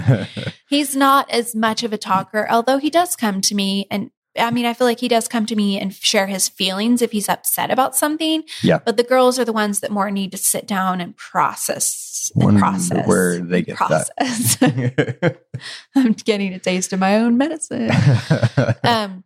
[0.69, 4.51] He's not as much of a talker, although he does come to me and I
[4.51, 7.29] mean, I feel like he does come to me and share his feelings if he's
[7.29, 8.43] upset about something.
[8.61, 8.79] Yeah.
[8.83, 12.57] But the girls are the ones that more need to sit down and process and
[12.57, 13.07] process.
[13.07, 14.57] Where they get process.
[14.57, 15.41] that.
[15.95, 17.91] I'm getting a taste of my own medicine.
[18.83, 19.23] um,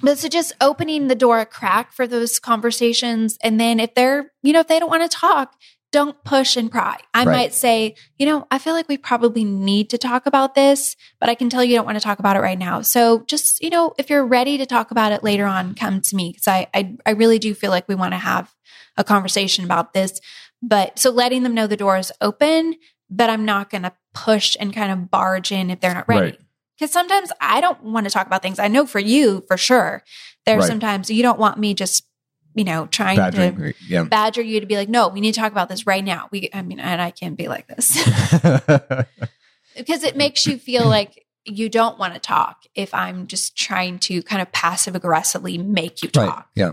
[0.00, 3.36] but so just opening the door a crack for those conversations.
[3.42, 5.54] And then if they're, you know, if they don't want to talk,
[5.90, 6.98] don't push and pry.
[7.14, 7.26] I right.
[7.26, 11.28] might say, you know, I feel like we probably need to talk about this, but
[11.28, 12.82] I can tell you don't want to talk about it right now.
[12.82, 16.16] So just, you know, if you're ready to talk about it later on, come to
[16.16, 18.54] me because I, I, I really do feel like we want to have
[18.96, 20.20] a conversation about this.
[20.60, 22.74] But so letting them know the door is open,
[23.08, 26.20] but I'm not going to push and kind of barge in if they're not ready.
[26.20, 26.40] Right.
[26.76, 28.58] Because sometimes I don't want to talk about things.
[28.58, 30.04] I know for you, for sure,
[30.44, 30.68] there's right.
[30.68, 32.07] sometimes you don't want me just
[32.58, 34.04] you know, trying Badgering, to yeah.
[34.04, 36.28] badger you to be like, no, we need to talk about this right now.
[36.30, 37.96] We, I mean, and I can't be like this
[39.76, 44.00] because it makes you feel like you don't want to talk if I'm just trying
[44.00, 46.36] to kind of passive aggressively make you talk.
[46.36, 46.44] Right.
[46.54, 46.72] Yeah.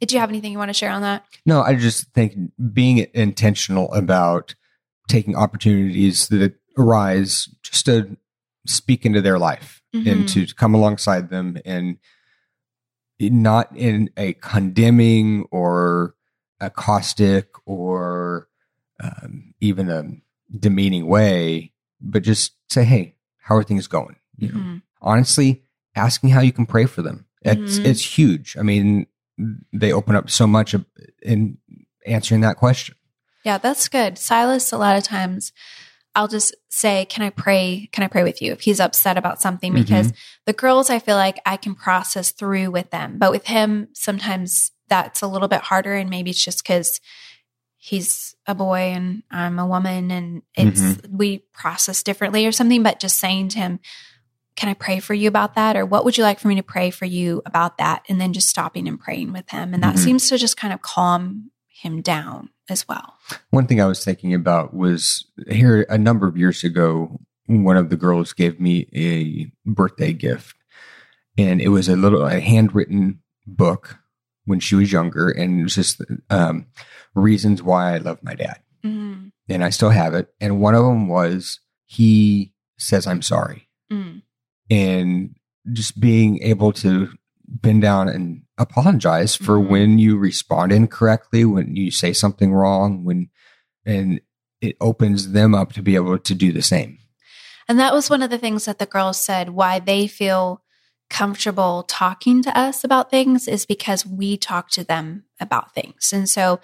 [0.00, 1.24] Did you have anything you want to share on that?
[1.46, 2.34] No, I just think
[2.72, 4.54] being intentional about
[5.08, 8.16] taking opportunities that arise just to
[8.66, 10.08] speak into their life Mm-hmm.
[10.08, 11.98] and to come alongside them and
[13.30, 16.14] not in a condemning or
[16.60, 18.48] a caustic or
[19.02, 20.04] um, even a
[20.58, 24.82] demeaning way, but just say, "Hey, how are things going?" You know, Mhm.
[25.00, 25.62] honestly,
[25.96, 27.26] asking how you can pray for them.
[27.42, 27.86] It's Mhm.
[27.86, 28.56] it's huge.
[28.58, 29.06] I mean,
[29.72, 30.74] they open up so much
[31.22, 31.58] in
[32.06, 32.94] answering that question.
[33.44, 34.18] Yeah, that's good.
[34.18, 35.52] Silas, a lot of times
[36.14, 37.88] I'll just say, Can I pray?
[37.92, 39.72] Can I pray with you if he's upset about something?
[39.72, 40.12] Because
[40.46, 43.18] the girls, I feel like I can process through with them.
[43.18, 45.94] But with him, sometimes that's a little bit harder.
[45.94, 47.00] And maybe it's just because
[47.76, 52.82] he's a boy and I'm a woman and it's, we process differently or something.
[52.82, 53.80] But just saying to him,
[54.54, 55.76] can I pray for you about that?
[55.76, 58.04] Or what would you like for me to pray for you about that?
[58.08, 59.72] And then just stopping and praying with him.
[59.72, 59.98] And that Mhm.
[59.98, 61.51] seems to just kind of calm
[61.82, 63.14] him down as well.
[63.50, 67.90] One thing I was thinking about was here a number of years ago, one of
[67.90, 70.56] the girls gave me a birthday gift,
[71.36, 73.98] and it was a little a handwritten book
[74.44, 76.66] when she was younger, and it was just um,
[77.14, 79.28] reasons why I love my dad, Mm-hmm.
[79.48, 80.32] and I still have it.
[80.40, 84.22] And one of them was he says I'm sorry, Mm.
[84.70, 85.36] and
[85.72, 87.08] just being able to
[87.60, 89.68] bend down and apologize for Mhm.
[89.68, 93.28] when you respond incorrectly, when you say something wrong, when
[93.84, 94.20] and
[94.60, 96.98] it opens them up to be able to do the same.
[97.68, 100.62] And that was one of the things that the girls said why they feel
[101.10, 106.12] comfortable talking to us about things is because we talk to them about things.
[106.12, 106.60] And so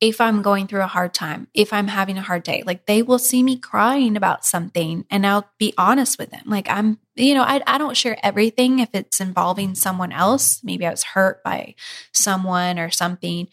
[0.00, 3.02] if I'm going through a hard time, if I'm having a hard day, like they
[3.02, 6.44] will see me crying about something and I'll be honest with them.
[6.46, 10.62] Like I'm, you know, I, I don't share everything if it's involving someone else.
[10.62, 11.74] Maybe I was hurt by
[12.12, 13.48] someone or something,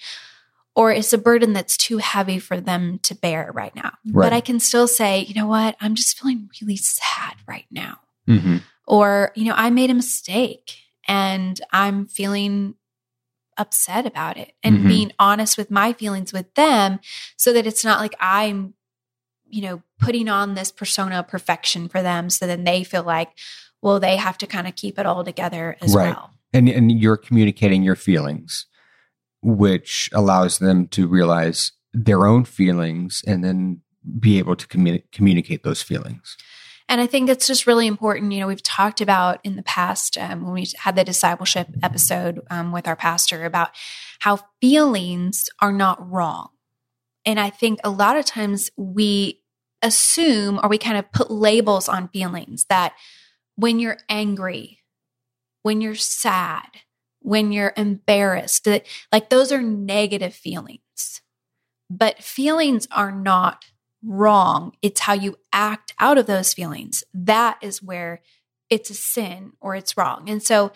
[0.75, 3.93] or it's a burden that's too heavy for them to bear right now.
[4.05, 4.25] Right.
[4.25, 5.75] But I can still say, you know what?
[5.81, 8.57] I'm just feeling really sad right now Mm-hmm.
[8.87, 10.77] or you know i made a mistake
[11.07, 12.73] and i'm feeling
[13.57, 14.87] upset about it and Mhm.
[14.87, 16.99] being honest with my feelings with them
[17.37, 18.73] so that it's not like i'm
[19.47, 23.29] you know putting on this persona of perfection for them so then they feel like
[23.81, 26.09] well they have to kind of keep it all together as Right.
[26.13, 28.65] well And and you're communicating your feelings,
[29.41, 33.81] which allows them to realize their own feelings and then
[34.19, 36.37] be able to communi- communicate those feelings.
[36.87, 38.31] And I think it's just really important.
[38.31, 42.41] You know, we've talked about in the past um, when we had the discipleship episode
[42.51, 43.71] um, with our pastor about
[44.19, 46.49] how feelings are not wrong.
[47.25, 49.41] And I think a lot of times we
[49.81, 52.93] assume or we kind of put labels on feelings that
[53.55, 54.79] when you're angry,
[55.63, 56.67] when you're sad,
[57.21, 61.21] when you're embarrassed, that like those are negative feelings.
[61.89, 63.65] But feelings are not
[64.05, 64.73] wrong.
[64.81, 67.03] It's how you act out of those feelings.
[67.13, 68.21] That is where
[68.69, 70.29] it's a sin or it's wrong.
[70.29, 70.71] And so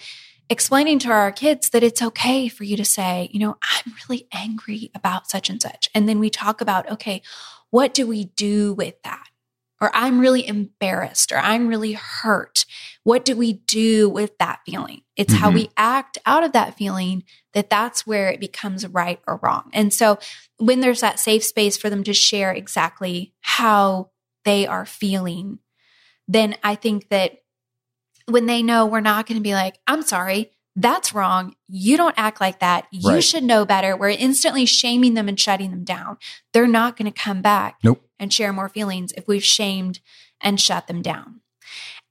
[0.50, 4.28] explaining to our kids that it's okay for you to say, you know, I'm really
[4.34, 5.90] angry about such and such.
[5.94, 7.22] And then we talk about, okay,
[7.70, 9.29] what do we do with that?
[9.82, 12.66] Or I'm really embarrassed or I'm really hurt.
[13.04, 15.02] What do we do with that feeling?
[15.16, 15.54] It's how Mhm.
[15.54, 19.70] we act out of that feeling that that's where it becomes right or wrong.
[19.74, 20.20] And so
[20.58, 24.12] when there's that safe space for them to share exactly how
[24.44, 25.60] they are feeling,
[26.28, 27.38] then I think that
[28.28, 31.56] when they know we're not going to be like, I'm sorry, that's wrong.
[31.68, 32.88] You don't act like that.
[32.92, 33.24] You Right.
[33.24, 33.96] should know better.
[33.96, 36.18] We're instantly shaming them and shutting them down.
[36.54, 38.02] They're not going to come back Nope.
[38.20, 40.00] and share more feelings if we've shamed
[40.42, 41.42] and shut them down.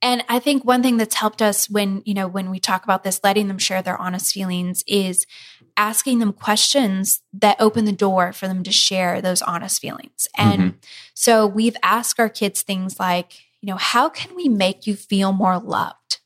[0.01, 3.03] And I think one thing that's helped us when, you know, when we talk about
[3.03, 5.25] this, letting them share their honest feelings is
[5.75, 10.27] asking them questions that open the door for them to share those honest feelings.
[10.37, 10.77] And mm-hmm.
[11.13, 15.33] so we've asked our kids things like, you know, how can we make you feel
[15.33, 16.19] more loved?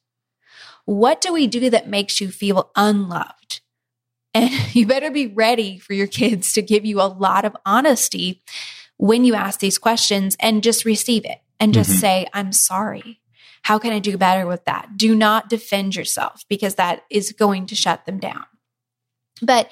[0.85, 3.61] What do we do that makes you feel unloved?
[4.33, 8.43] And you better be ready for your kids to give you a lot of honesty
[8.97, 11.99] when you ask these questions and just receive it and just Mhm.
[11.99, 13.19] say, I'm sorry.
[13.63, 14.97] How can I do better with that?
[14.97, 18.45] Do not defend yourself because that is going to shut them down.
[19.41, 19.71] But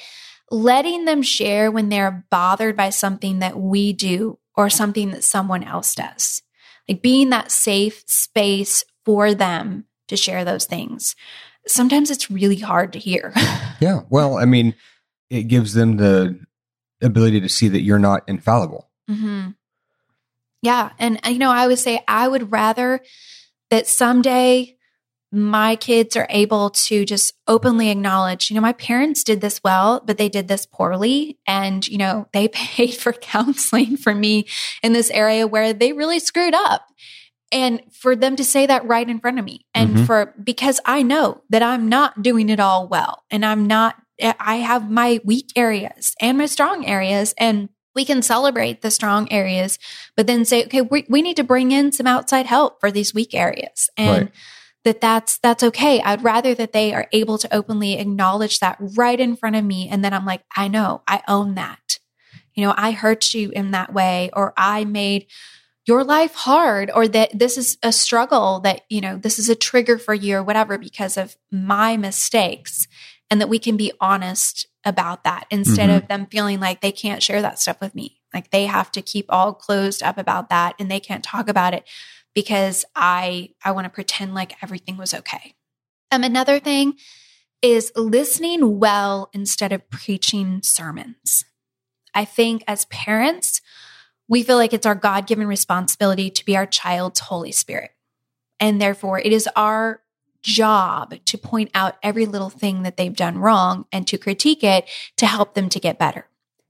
[0.50, 5.64] letting them share when they're bothered by something that we do or something that someone
[5.64, 6.42] else does,
[6.88, 11.16] like being that safe space for them to share those things.
[11.68, 13.34] Sometimes it's really hard to hear.
[13.82, 14.02] Yeah.
[14.12, 14.76] Well, I mean,
[15.32, 16.40] it gives them the
[17.02, 18.92] ability to see that you're not infallible.
[19.08, 19.50] hmm
[20.62, 20.92] Yeah.
[21.00, 23.00] And, you know, I would say I would rather
[23.72, 24.78] that someday
[25.32, 30.02] my kids are able to just openly acknowledge, you know, my parents did this well,
[30.06, 31.40] but they did this poorly.
[31.48, 34.46] And, you know, they paid for counseling for me
[34.84, 36.86] in this area where they really screwed up.
[37.52, 40.06] And for them to say that right in front of me and Mhm.
[40.06, 43.96] for, because I know that I'm not doing it all well and I'm not,
[44.40, 49.30] I have my weak areas and my strong areas and we can celebrate the strong
[49.32, 49.78] areas,
[50.16, 53.14] but then say, okay, we, we need to bring in some outside help for these
[53.14, 53.90] weak areas.
[53.98, 54.32] And Right.
[54.86, 56.02] that that's that's okay.
[56.02, 59.90] I'd rather that they are able to openly acknowledge that right in front of me
[59.90, 62.00] and then I'm like, I know, I own that.
[62.56, 65.28] You know, I hurt you in that way or I made
[65.88, 69.56] your life hard or that this is a struggle that, you know, this is a
[69.56, 72.88] trigger for you or whatever because of my mistakes
[73.30, 75.98] and that we can be honest about that instead Mhm.
[75.98, 78.20] of them feeling like they can't share that stuff with me.
[78.34, 81.74] Like they have to keep all closed up about that and they can't talk about
[81.74, 81.88] it
[82.34, 85.56] because I I want to pretend like everything was okay.
[86.12, 86.94] Um another thing
[87.62, 91.46] is listening well instead of preaching sermons.
[92.14, 93.62] I think as parents,
[94.28, 97.92] we feel like it's our God-given responsibility to be our child's Holy Spirit.
[98.60, 100.02] And therefore, it is our
[100.42, 104.90] job to point out every little thing that they've done wrong and to critique it
[105.18, 106.28] to help them to get better.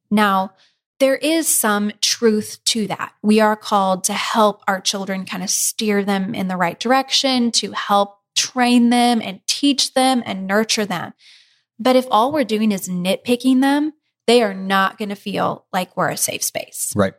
[0.09, 0.53] Now,
[0.99, 3.13] there is some truth to that.
[3.23, 7.51] We are called to help our children kind of steer them in the right direction,
[7.53, 11.13] to help train them and teach them and nurture them.
[11.79, 13.93] But if all we're doing is nitpicking them,
[14.27, 16.93] they are not going to feel like we're a safe space.
[16.95, 17.13] Right.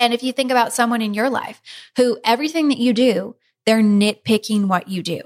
[0.00, 1.60] And if you think about someone in your life
[1.96, 3.36] who everything that you do,
[3.66, 5.22] they're nitpicking what you do.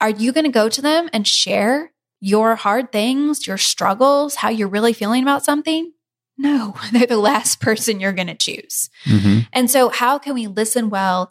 [0.00, 4.48] Are you going to go to them and share your hard things, your struggles, how
[4.48, 5.92] you're really feeling about something?
[6.36, 8.90] No, they're the last person you're going to choose.
[9.04, 9.40] Mm-hmm.
[9.52, 11.30] And so, how can we listen well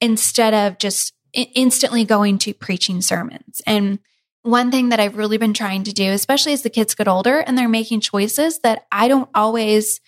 [0.00, 3.60] instead of just instantly going to preaching sermons?
[3.66, 3.98] And
[4.42, 7.38] one thing that I've really been trying to do, especially as the kids get older
[7.38, 10.00] and they're making choices that I don't always,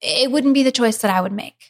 [0.00, 1.69] it wouldn't be the choice that I would make.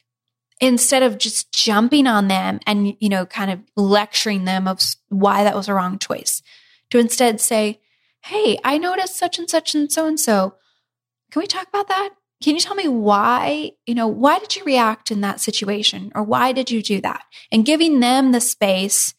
[0.60, 5.44] Instead of just jumping on them and, you know, kind of lecturing them of why
[5.44, 6.42] that was a wrong choice,
[6.90, 7.80] to instead say,
[8.22, 10.54] Hey, I noticed such and such and so and so.
[11.30, 12.10] Can we talk about that?
[12.42, 16.22] Can you tell me why, you know, why did you react in that situation or
[16.22, 17.22] why did you do that?
[17.52, 19.14] And giving them the space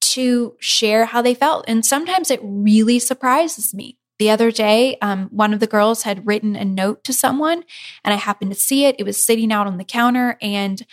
[0.00, 1.64] to share how they felt.
[1.66, 3.98] And sometimes it really surprises me.
[4.18, 7.64] The other day, um, one of the girls had written a note to someone
[8.04, 8.96] and I happened to see it.
[8.98, 10.84] It was sitting out on the counter and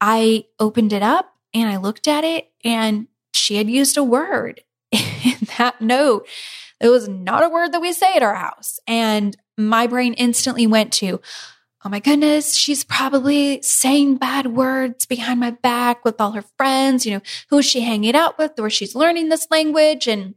[0.00, 4.62] I opened it up and I looked at it and she had used a word
[4.92, 6.28] in that note.
[6.80, 8.78] It was not a word that we say at our house.
[8.86, 11.20] And my brain instantly went to,
[11.84, 17.04] oh my goodness, she's probably saying bad words behind my back with all her friends.
[17.04, 20.06] You know, who is she hanging out with where she's learning this language?
[20.06, 20.34] And,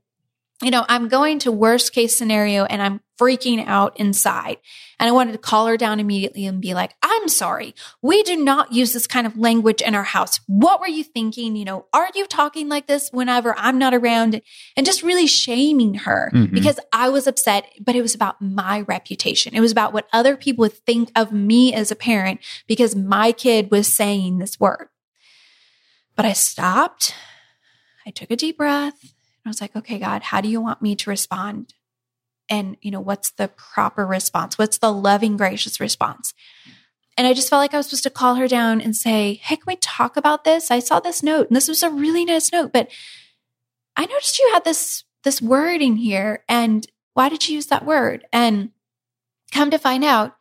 [0.62, 4.58] you know, I'm going to worst case scenario and I'm freaking out inside.
[4.99, 7.76] And I wanted to call her down immediately and be like, I'm sorry.
[8.01, 10.39] We do not use this kind of language in our house.
[10.47, 11.56] What were you thinking?
[11.56, 14.41] You know, are you talking like this whenever I'm not around?
[14.78, 16.54] And just really shaming her Mhm.
[16.54, 19.54] because I was upset, but it was about my reputation.
[19.56, 23.32] It was about what other people would think of me as a parent because my
[23.32, 24.88] kid was saying this word.
[26.16, 27.14] But I stopped.
[28.06, 29.12] I took a deep breath.
[29.46, 31.74] I was like, okay, God, how do you want me to respond?
[32.50, 34.58] And, you know, what's the proper response?
[34.58, 36.34] What's the loving, gracious response?
[37.18, 39.58] And I just felt like I was supposed to call her down and say, Hey,
[39.58, 40.72] can we talk about this?
[40.72, 42.89] I saw this note and this was a really nice note, but
[43.96, 47.86] I noticed you had this this word in here and why did you use that
[47.86, 48.26] word?
[48.34, 48.72] And
[49.52, 50.36] come to find out,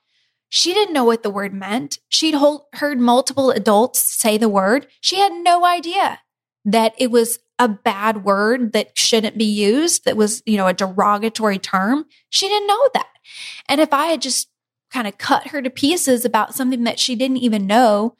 [0.48, 1.98] she didn't know what the word meant.
[2.08, 2.34] She'd
[2.74, 4.86] heard multiple adults say the word.
[5.00, 6.20] She had no idea
[6.64, 10.72] that it was a bad word that shouldn't be used, that was, you know, a
[10.74, 12.04] derogatory term.
[12.30, 13.06] She didn't know that.
[13.68, 14.48] And if I had just
[14.92, 18.16] kind of cut her to pieces about something that she didn't even know,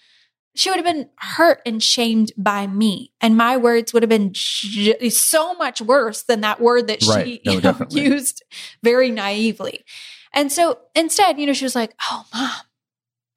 [0.55, 3.13] she would have been hurt and shamed by me.
[3.21, 7.27] And my words would have been j- so much worse than that word that Right.
[7.27, 8.43] she No, you know, used
[8.83, 9.85] very naively.
[10.35, 12.51] And so instead, you know, she was like, Oh, mom,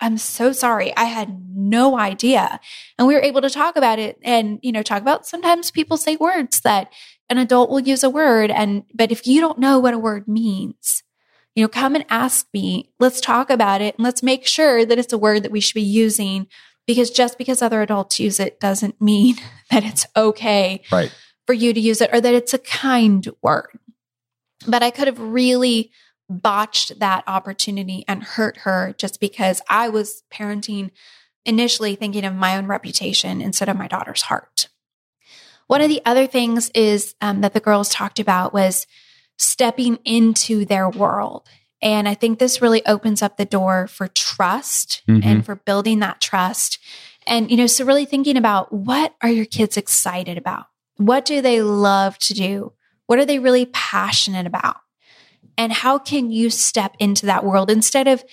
[0.02, 0.96] I'm so sorry.
[0.98, 2.60] I had no idea.
[2.98, 5.98] And we were able to talk about it and, you know, talk about sometimes people
[5.98, 6.92] say words that
[7.30, 8.52] an adult will use a word.
[8.52, 11.02] And, but if you don't know what a word means,
[11.56, 12.92] you know, come and ask me.
[13.00, 15.76] Let's talk about it and let's make sure that it's a word that we should
[15.76, 16.48] be using
[16.86, 19.38] because just because other adults use it doesn't mean
[19.72, 21.12] that it's okay Right.
[21.48, 23.70] for you to use it or that it's a kind word.
[24.68, 25.92] But I could have really
[26.30, 30.92] botched that opportunity and hurt her just because I was parenting
[31.46, 34.68] initially thinking of my own reputation instead of my daughter's heart.
[35.68, 38.88] One of the other things is um, that the girls talked about was
[39.38, 41.48] stepping into their world.
[41.82, 45.26] And I think this really opens up the door for trust Mhm.
[45.26, 46.80] and for building that trust.
[47.28, 50.66] And, you know, so really thinking about what are your kids excited about?
[50.98, 52.74] What do they love to do?
[53.08, 54.78] What are they really passionate about?
[55.58, 58.24] And how can you step into that world instead of,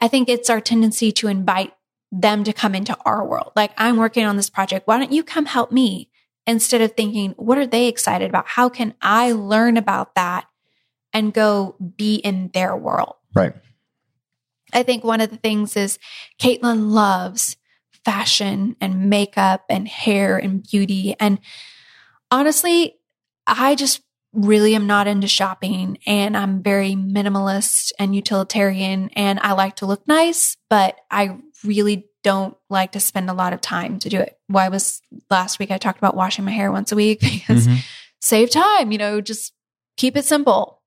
[0.00, 1.72] I think it's our tendency to invite
[2.12, 3.52] them to come into our world.
[3.54, 4.88] Like, I'm working on this project.
[4.88, 6.10] Why don't you come help me?
[6.46, 8.46] Instead of thinking, what are they excited about?
[8.48, 10.46] How can I learn about that
[11.12, 13.14] and go be in their world?
[13.34, 13.52] Right.
[14.72, 15.98] I think one of the things is
[16.40, 17.56] Caitlin loves
[18.04, 21.14] fashion and makeup and hair and beauty.
[21.20, 21.38] And
[22.30, 22.96] honestly,
[23.46, 24.02] I just
[24.32, 29.86] really am not into shopping and I'm very minimalist and utilitarian and I like to
[29.86, 34.20] look nice, but I really don't like to spend a lot of time to do
[34.20, 34.38] it.
[34.46, 35.00] Why was
[35.30, 37.78] last week I talked about washing my hair once a week because Mhm.
[38.20, 39.52] save time, you know, just
[39.96, 40.80] keep it simple.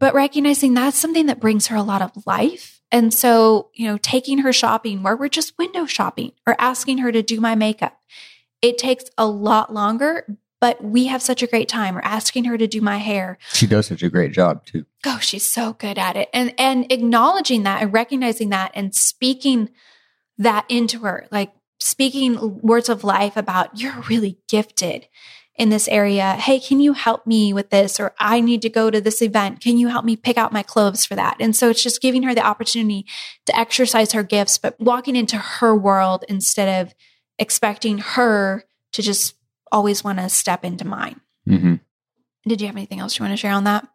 [0.00, 2.80] But recognizing that's something that brings her a lot of life.
[2.90, 7.12] And so, you know, taking her shopping where we're just window shopping or asking her
[7.12, 7.98] to do my makeup,
[8.60, 11.98] it takes a lot longer, but we have such a great time.
[11.98, 13.36] Or asking her to do my hair.
[13.52, 14.86] She does such a great job too.
[15.04, 16.28] Oh, she's so good at it.
[16.32, 19.70] And and acknowledging that and recognizing that and speaking
[20.38, 25.08] that into her, like speaking words of life about you're really gifted
[25.56, 26.34] in this area.
[26.34, 27.98] Hey, can you help me with this?
[27.98, 29.60] Or I need to go to this event.
[29.60, 31.38] Can you help me pick out my clothes for that?
[31.40, 33.04] And so it's just giving her the opportunity
[33.46, 36.94] to exercise her gifts, but walking into her world instead of
[37.36, 39.34] expecting her to just
[39.72, 41.20] always want to step into mine.
[41.46, 41.74] hmm
[42.46, 43.88] Did you have anything else you want to share on that?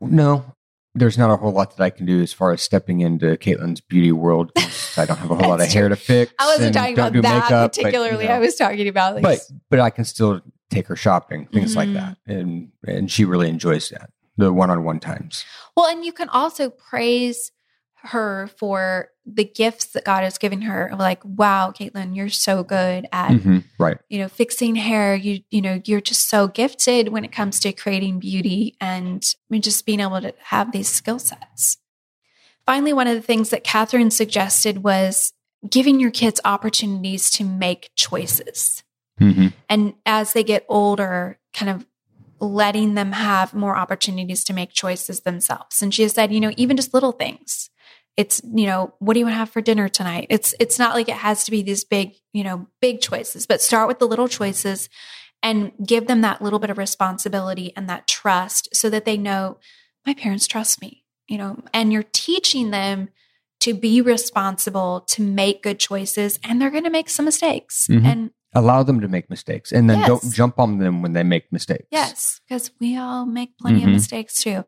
[0.00, 0.54] No,
[0.94, 3.80] there's not a whole lot that I can do as far as stepping into Caitlin's
[3.80, 4.52] beauty world.
[4.96, 6.32] I don't have a whole lot of hair to fix.
[6.38, 8.26] I wasn't talking about that makeup, but, you particularly.
[8.26, 8.34] know.
[8.34, 9.40] I was talking about like but
[9.70, 10.40] but I can still
[10.70, 11.94] take her shopping, things like Mhm.
[11.94, 15.44] that, and and she really enjoys that the one-on-one times.
[15.76, 17.50] Well, and you can also praise
[18.02, 20.90] her for the gifts that God has given her.
[20.98, 23.98] Like, wow, Caitlin, you're so good at, Mhm, Right.
[24.08, 25.14] you know, fixing hair.
[25.14, 29.44] You, you know, you're just so gifted when it comes to creating beauty and I
[29.50, 31.78] mean, just being able to have these skill sets.
[32.66, 35.32] Finally, one of the things that Catherine suggested was
[35.68, 38.82] giving your kids opportunities to make choices.
[39.18, 41.84] hmm and as they get older kind of
[42.40, 46.52] letting them have more opportunities to make choices themselves and she has said you know
[46.56, 47.68] even just little things
[48.18, 50.94] it's you know what do you want to have for dinner tonight it's it's not
[50.94, 54.06] like it has to be these big you know big choices but start with the
[54.06, 54.88] little choices
[55.42, 59.56] and give them that little bit of responsibility and that trust so that they know
[60.04, 63.08] my parents trust me you know and you're teaching them
[63.60, 68.04] to be responsible to make good choices and they're going to make some mistakes Mhm.
[68.04, 71.52] and Allow them to make mistakes, and then don't jump on them when they make
[71.52, 71.84] mistakes.
[71.90, 73.92] Yes, because we all make plenty of Mhm.
[74.00, 74.64] mistakes too.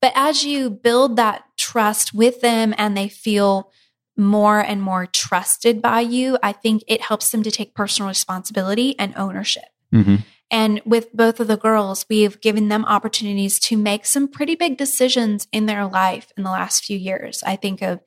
[0.00, 3.70] But as you build that trust with them and they feel
[4.16, 8.98] more and more trusted by you, I think it helps them to take personal responsibility
[8.98, 9.64] and ownership.
[9.92, 10.16] hmm
[10.50, 14.76] And with both of the girls, we've given them opportunities to make some pretty big
[14.76, 17.42] decisions in their life in the last few years.
[17.46, 18.00] I think of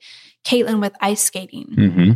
[0.44, 2.12] Caitlin with ice skating hmm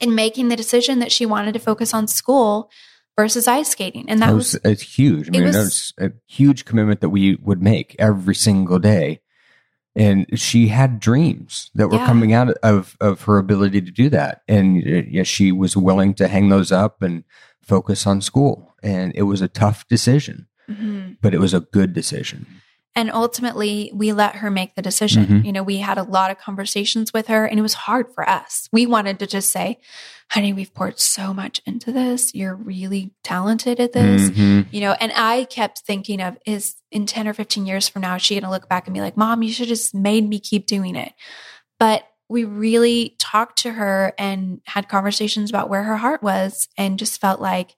[0.00, 2.68] and making the decision that she wanted to focus on school
[3.16, 4.04] versus ice skating.
[4.10, 5.26] And that That was was it's huge.
[5.26, 8.78] I it mean, was- that was a huge commitment that we would make every single
[8.80, 9.20] day.
[9.96, 12.06] And she had dreams that were Yeah.
[12.06, 16.14] coming out of of her ability to do that, and uh, yes, she was willing
[16.14, 17.22] to hang those up and
[17.62, 18.74] focus on school.
[18.82, 21.16] And it was a tough decision, Mhm.
[21.22, 22.46] but it was a good decision.
[22.96, 25.26] And ultimately, we let her make the decision.
[25.26, 25.44] Mhm.
[25.44, 28.28] You know, we had a lot of conversations with her, and it was hard for
[28.28, 28.68] us.
[28.72, 29.80] We wanted to just say,
[30.30, 32.34] honey, we've poured so much into this.
[32.34, 34.30] You're really talented at this.
[34.30, 34.66] Mhm.
[34.70, 38.16] You know, and I kept thinking of is in 10 or 15 years from now,
[38.16, 40.38] she going to look back and be like, Mom, you should have just made me
[40.38, 41.12] keep doing it.
[41.80, 46.98] But we really talked to her and had conversations about where her heart was and
[46.98, 47.74] just felt like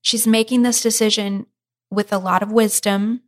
[0.00, 1.46] she's making this decision
[1.90, 3.20] with a lot of wisdom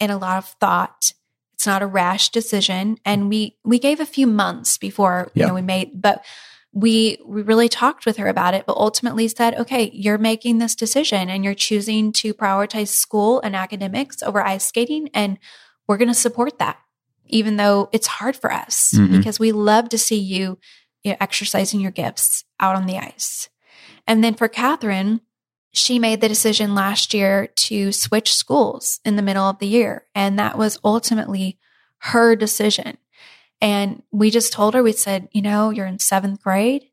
[0.00, 1.12] and a lot of thought.
[1.54, 2.98] It's not a rash decision.
[3.04, 6.24] And we we gave a few months before you know we made but
[6.72, 10.74] we we really talked with her about it, but ultimately said, okay, you're making this
[10.74, 15.38] decision and you're choosing to prioritize school and academics over ice skating, and
[15.86, 16.78] we're going to support that,
[17.26, 19.18] even though it's hard for us Mhm.
[19.18, 20.58] because we love to see you,
[21.04, 23.50] you know, exercising your gifts out on the ice.
[24.06, 25.20] And then for Catherine,
[25.72, 30.06] she made the decision last year to switch schools in the middle of the year,
[30.14, 31.58] and that was ultimately
[31.98, 32.98] her decision.
[33.60, 36.86] And we just told her, we said, you know, you're in seventh grade.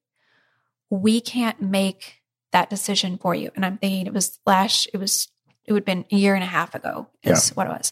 [0.91, 2.21] We can't make
[2.51, 3.49] that decision for you.
[3.55, 5.29] And I'm thinking it was last, it was,
[5.65, 7.53] it would have been a year and a half ago is Yeah.
[7.55, 7.91] what it was.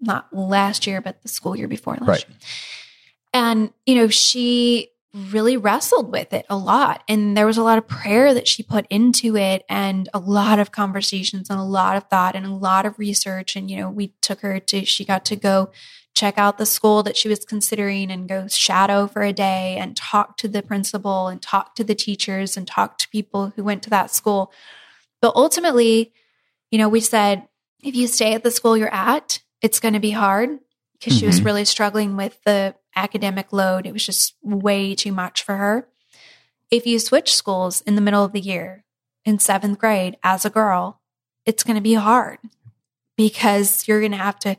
[0.00, 2.28] Not last year, but the school year before last Right.
[2.28, 2.38] year.
[3.34, 7.02] And, you know, she really wrestled with it a lot.
[7.06, 10.58] And there was a lot of prayer that she put into it and a lot
[10.58, 13.54] of conversations and a lot of thought and a lot of research.
[13.54, 15.70] And, you know, we took her to, she got to go
[16.14, 19.96] check out the school that she was considering and go shadow for a day and
[19.96, 23.82] talk to the principal and talk to the teachers and talk to people who went
[23.82, 24.52] to that school.
[25.20, 26.12] But ultimately,
[26.70, 27.48] you know, we said,
[27.82, 30.58] if you stay at the school you're at, it's going to be hard
[30.98, 31.44] because she was Mhm.
[31.44, 33.86] really struggling with the academic load.
[33.86, 35.88] It was just way too much for her.
[36.70, 38.84] If you switch schools in the middle of the year
[39.24, 41.00] in seventh grade as a girl,
[41.44, 42.38] it's going to be hard
[43.16, 44.56] because you're going to have to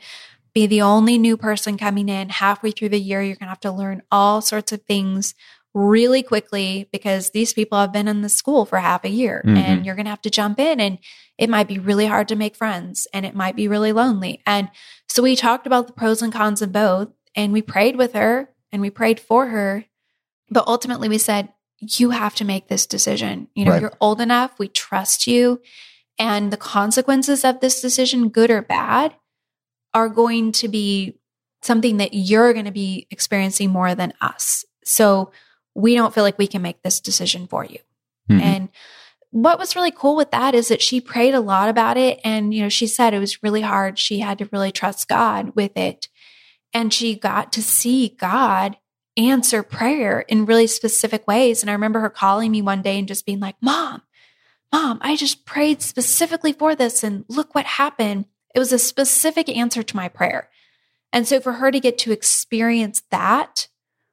[0.54, 3.22] be the only new person coming in halfway through the year.
[3.22, 5.34] You're going to have to learn all sorts of things
[5.74, 9.58] really quickly because these people have been in the school for half a year Mhm.
[9.58, 11.00] and you're going to have to jump in and
[11.40, 14.40] it might be really hard to make friends and it might be really lonely.
[14.46, 14.70] And
[15.10, 18.50] so we talked about the pros and cons of both and we prayed with her
[18.72, 19.86] and we prayed for her.
[20.50, 23.48] But ultimately we said, you have to make this decision.
[23.56, 23.82] You know, Right.
[23.82, 24.58] you're old enough.
[24.58, 25.62] We trust you.
[26.20, 29.16] And the consequences of this decision, good or bad,
[29.94, 31.20] are going to be
[31.62, 34.66] something that you're going to be experiencing more than us.
[34.84, 35.32] So
[35.76, 37.80] we don't feel like we can make this decision for you.
[38.30, 38.42] Mhm.
[38.42, 38.70] And
[39.32, 42.20] what was really cool with that is that she prayed a lot about it.
[42.24, 43.98] And, you know, she said it was really hard.
[43.98, 46.08] She had to really trust God with it.
[46.74, 48.78] And she got to see God
[49.15, 51.61] answer prayer in really specific ways.
[51.61, 54.01] And I remember her calling me one day and just being like, Mom,
[54.71, 57.03] Mom, I just prayed specifically for this.
[57.03, 58.26] And look what happened.
[58.55, 60.49] It was a specific answer to my prayer.
[61.11, 63.67] And so for her to get to experience that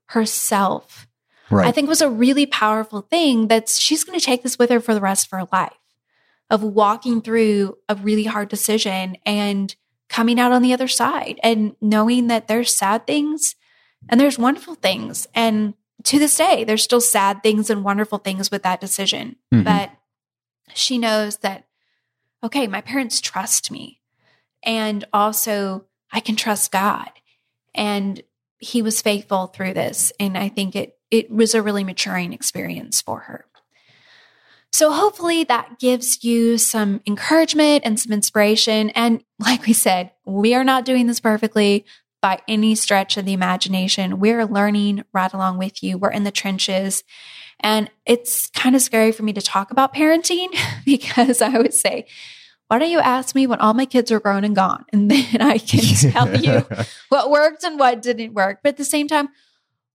[0.06, 1.06] herself,
[1.50, 1.66] right.
[1.66, 4.80] I think was a really powerful thing that she's going to take this with her
[4.80, 5.72] for the rest of her life
[6.50, 9.74] of walking through a really hard decision and
[10.10, 13.54] coming out on the other side and knowing that there's sad things
[14.10, 15.26] and there's wonderful things.
[15.34, 15.72] And
[16.04, 19.36] to this day there's still sad things and wonderful things with that decision.
[19.54, 19.64] Mhm.
[19.64, 19.90] but
[20.74, 21.66] she knows that
[22.44, 24.00] okay my parents trust me.
[24.62, 27.10] And also I can trust God.
[27.74, 28.22] And
[28.58, 30.12] he was faithful through this.
[30.20, 33.44] And I think it it was a really maturing experience for her.
[34.72, 40.54] So hopefully that gives you some encouragement and some inspiration and like we said, we
[40.54, 41.84] are not doing this perfectly
[42.22, 44.20] by any stretch of the imagination.
[44.20, 45.98] We're learning right along with you.
[45.98, 47.02] We're in the trenches.
[47.60, 50.48] And it's kind of scary for me to talk about parenting
[50.84, 52.06] because I would say,
[52.68, 54.84] why don't you ask me when all my kids are grown and gone?
[54.92, 55.80] And then I can
[56.12, 56.64] tell you
[57.08, 58.60] what worked and what didn't work.
[58.62, 59.30] But at the same time,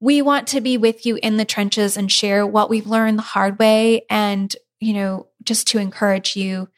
[0.02, 3.24] we want to be with you in the trenches and share what we've learned the
[3.24, 4.56] hard way and,
[4.86, 6.70] you know, just to encourage you,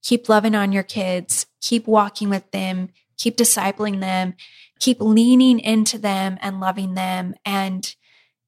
[0.00, 4.34] keep loving on your kids, keep walking with them, keep discipling them,
[4.78, 7.34] keep leaning into them and loving them.
[7.44, 7.92] And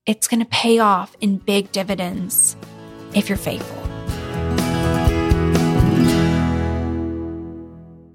[0.06, 2.56] it's going to pay off in big dividends
[3.12, 3.76] if you're faithful.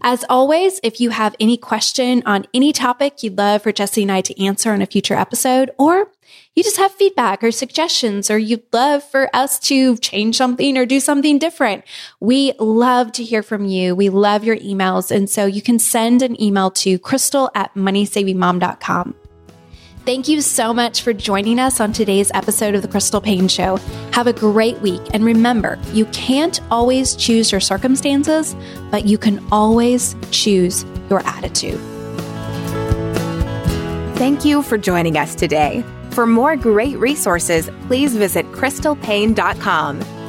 [0.05, 4.11] As always, if you have any question on any topic you'd love for Jesse and
[4.11, 6.12] I to answer on a future episode, or
[6.55, 10.85] you just have feedback or suggestions, or you'd love for us to change something or
[10.85, 11.83] do something different,
[12.19, 13.95] we love to hear from you.
[13.95, 15.09] We love your emails.
[15.09, 19.15] And so you can send an email to crystal at moneysavingmom.com.
[20.05, 23.77] Thank you so much for joining us on today's episode of The Crystal Paine Show.
[24.11, 25.01] Have a great week.
[25.13, 28.53] And remember, you can't always choose your circumstances,
[28.91, 31.79] but you can always choose your attitude.
[34.17, 35.85] Thank you for joining us today.
[36.13, 40.22] For more great resources, please visit crystalpaine.com.